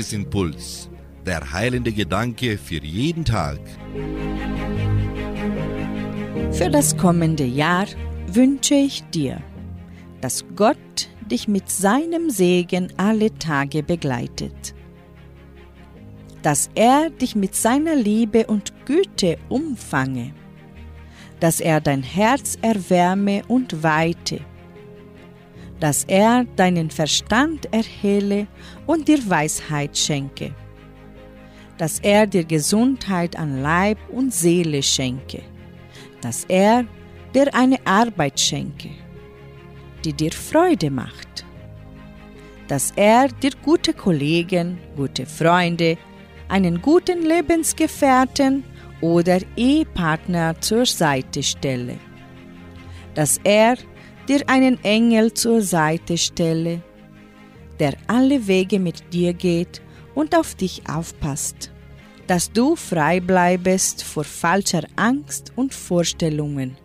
Tagesimpuls, 0.06 0.88
der 1.26 1.51
heilende 1.51 1.91
Gedanke 1.91 2.60
für 2.60 2.84
jeden 2.84 3.26
Tag. 3.26 3.60
Für 6.51 6.70
das 6.70 6.95
kommende 6.95 7.43
Jahr 7.43 7.88
wünsche 8.28 8.76
ich 8.76 9.03
dir, 9.10 9.41
dass 10.22 10.45
Gott 10.56 11.10
dich 11.32 11.47
mit 11.47 11.72
seinem 11.72 12.30
Segen 12.30 12.93
alle 12.97 13.34
Tage 13.39 13.82
begleitet, 13.82 14.76
dass 16.43 16.70
er 16.76 17.10
dich 17.10 17.36
mit 17.36 17.56
seiner 17.56 17.95
Liebe 17.95 18.45
und 18.45 18.74
Güte 18.86 19.39
umfange, 19.49 20.34
dass 21.39 21.60
er 21.60 21.82
dein 21.82 22.03
Herz 22.03 22.60
erwärme 22.62 23.41
und 23.47 23.82
weite, 23.82 24.41
dass 25.80 26.04
er 26.06 26.46
deinen 26.56 26.90
Verstand 26.90 27.68
erhelle 27.74 28.48
und 28.86 29.08
dir 29.08 29.20
Weisheit 29.30 29.98
schenke, 29.98 30.54
dass 31.78 32.00
er 32.00 32.28
dir 32.28 32.46
Gesundheit 32.46 33.38
an 33.38 33.62
Leib 33.62 33.98
und 34.10 34.34
Seele 34.34 34.82
schenke, 34.82 35.42
dass 36.22 36.46
er 36.46 36.86
dir 37.34 37.54
eine 37.54 37.78
Arbeit 37.86 38.40
schenke, 38.40 38.90
die 40.04 40.14
dir 40.14 40.32
Freude 40.32 40.90
macht, 40.90 41.46
dass 42.68 42.92
er 42.96 43.28
dir 43.28 43.52
gute 43.64 43.94
Kollegen, 43.94 44.78
gute 44.96 45.26
Freunde, 45.26 45.98
einen 46.48 46.82
guten 46.82 47.24
Lebensgefährten 47.24 48.64
oder 49.02 49.40
Ehepartner 49.56 50.60
zur 50.62 50.86
Seite 50.86 51.44
stelle, 51.44 51.98
dass 53.14 53.40
er 53.44 53.78
dir 54.28 54.42
einen 54.48 54.84
Engel 54.84 55.34
zur 55.34 55.62
Seite 55.62 56.18
stelle, 56.18 56.82
der 57.80 57.94
alle 58.08 58.48
Wege 58.48 58.80
mit 58.80 59.14
dir 59.14 59.34
geht 59.34 59.82
und 60.14 60.36
auf 60.36 60.56
dich 60.56 60.84
aufpasst, 60.90 61.72
dass 62.28 62.52
du 62.52 62.76
frei 62.76 63.20
bleibest 63.20 64.04
vor 64.04 64.24
falscher 64.24 64.84
Angst 64.96 65.52
und 65.56 65.74
Vorstellungen, 65.74 66.78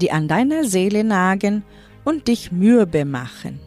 die 0.00 0.10
an 0.10 0.28
deiner 0.28 0.64
Seele 0.64 1.04
nagen 1.04 1.64
und 2.04 2.28
dich 2.28 2.52
mürbe 2.52 3.04
machen, 3.04 3.60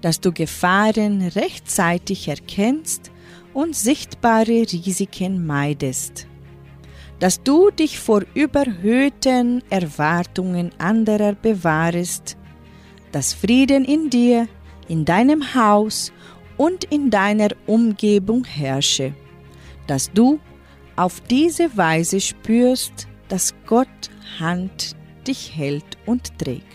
dass 0.00 0.20
du 0.20 0.32
Gefahren 0.32 1.22
rechtzeitig 1.22 2.28
erkennst 2.28 3.10
und 3.54 3.74
sichtbare 3.74 4.66
Risiken 4.72 5.46
meidest, 5.46 6.26
dass 7.20 7.42
du 7.42 7.70
dich 7.70 8.00
vor 8.00 8.22
überhöhten 8.34 9.62
Erwartungen 9.70 10.72
anderer 10.78 11.34
bewahrest, 11.34 12.36
dass 13.12 13.34
Frieden 13.34 13.84
in 13.84 14.08
dir, 14.08 14.48
in 14.88 15.04
deinem 15.04 15.54
Haus 15.54 16.12
und 16.56 16.84
in 16.84 17.10
deiner 17.10 17.50
Umgebung 17.66 18.44
herrsche, 18.44 19.14
dass 19.86 20.10
du 20.12 20.40
auf 20.96 21.20
diese 21.20 21.76
Weise 21.76 22.20
spürst, 22.20 23.06
dass 23.28 23.54
Gott 23.66 23.88
Hand 24.38 24.96
dich 25.26 25.54
hält 25.54 25.98
und 26.06 26.38
trägt. 26.38 26.69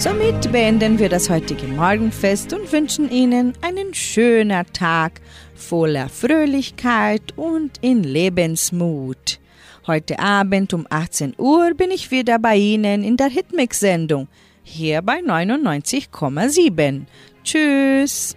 Somit 0.00 0.50
beenden 0.50 0.98
wir 0.98 1.10
das 1.10 1.28
heutige 1.28 1.66
Morgenfest 1.66 2.54
und 2.54 2.72
wünschen 2.72 3.10
Ihnen 3.10 3.52
einen 3.60 3.92
schönen 3.92 4.64
Tag 4.72 5.20
voller 5.54 6.08
Fröhlichkeit 6.08 7.20
und 7.36 7.72
in 7.82 8.02
Lebensmut. 8.02 9.38
Heute 9.86 10.18
Abend 10.18 10.72
um 10.72 10.86
18 10.88 11.34
Uhr 11.36 11.74
bin 11.74 11.90
ich 11.90 12.10
wieder 12.10 12.38
bei 12.38 12.56
Ihnen 12.56 13.04
in 13.04 13.18
der 13.18 13.28
Hitmix-Sendung, 13.28 14.28
hier 14.62 15.02
bei 15.02 15.20
99,7. 15.20 17.02
Tschüss! 17.44 18.36